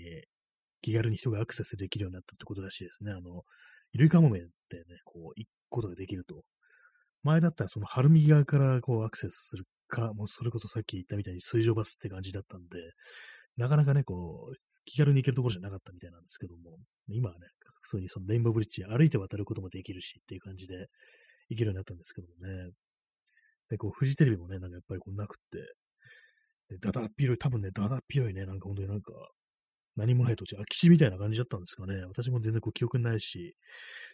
[0.80, 3.12] 気軽に人がアクセスできるようになったってことらしいですね。
[3.12, 3.42] あの、
[3.92, 6.44] イルカモメってね、こう、行くことができると。
[7.24, 12.78] 前だったら、その、晴海側からこう、アクセスするか、もうそれこそさっき言ったみたいに水上バスって感じだったんで、
[13.56, 14.56] なかなかね、こう、
[14.86, 17.48] 気軽に行けるところじゃなかったみたいなんですけども、今はね、
[17.86, 20.88] 普通にそのレインボーブリッジ歩いて渡ることもできるしっていう感じで
[21.48, 22.70] 行けるようになったんですけどもね。
[23.70, 25.58] で、こう、フジテレビもね、なんかやっぱりこうなくって、
[26.68, 29.12] で、だだっ広い、多分ね、だだっ広いね、なんか本当になんか、
[29.96, 32.04] 何もない土地、空き地みたいな感じだったんですかね。
[32.04, 33.56] 私も全然こう記憶ないし、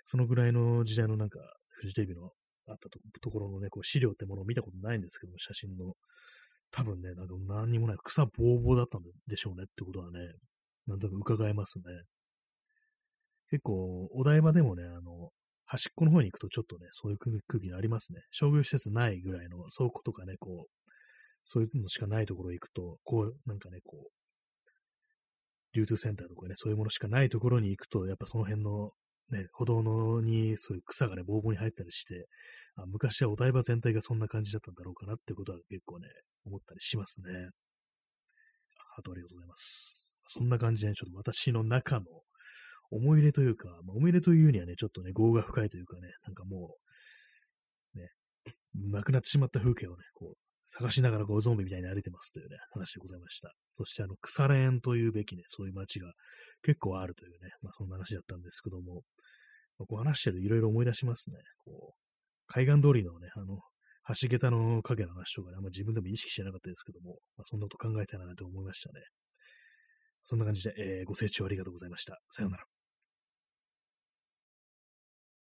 [0.04, 2.32] そのぐらいの時代のなんか、フジテレビの
[2.68, 2.88] あった
[3.20, 5.94] ところのね、こう資料ってものを見たことないんですけども、写真の。
[6.72, 10.20] 多分ね、なんか何にもない草ぼうぼうだったんでしょうねってことはね、
[10.86, 11.84] なんとなく伺えますね。
[13.52, 15.28] 結構、お台場でもね、あの、
[15.66, 18.22] 端っこの方に行くとちょっとね、そういう空気がありますね。
[18.30, 20.90] 商業施設ないぐらいの倉庫とかね、こう、
[21.44, 28.92] そういうのしかないところ行くと、こう、なんかね、こう、流通センターとかね、そういうものしかないところに行くと、やっぱその辺の
[29.30, 32.26] ね、歩道のにそういう草がね、ぼうぼうに入ったりして、
[32.76, 36.08] あ昔はお台場全体がそんな感じだったんだろうかなってことは結構ね、
[36.46, 37.50] 思ったりしますね。
[38.94, 40.18] ハートありがとうございます。
[40.28, 42.06] そんな感じで、ね、ちょっと私の中の
[42.92, 46.76] 思い入れというか、まあ、思い入れというにはね、ちょっとね、業が深いというかね、なんかも
[47.94, 48.10] う、ね、
[48.90, 53.52] 亡くなってしまった風景をね、こう、探しながらこうゾンビみたいに歩いてますというね、話でございました。
[53.74, 56.12] そしてあの、腐れ縁というべきね、そういう街が
[56.62, 59.02] 結構あるというね、まあそんな話だったんですけども、
[59.78, 61.36] まあ、こう話してるといろいろ思い出しますね。
[61.64, 62.02] こう、
[62.46, 63.58] 海岸通りのね、あの、
[64.20, 69.00] 橋桁の影の話とかね、あんま自分でも意識してなかったですけども、まあ、そんなこと考えたらなと思いましたね。
[70.24, 72.18] そんな感じで、えー、ご清聴ありがとうございました。
[72.30, 72.71] さようなら。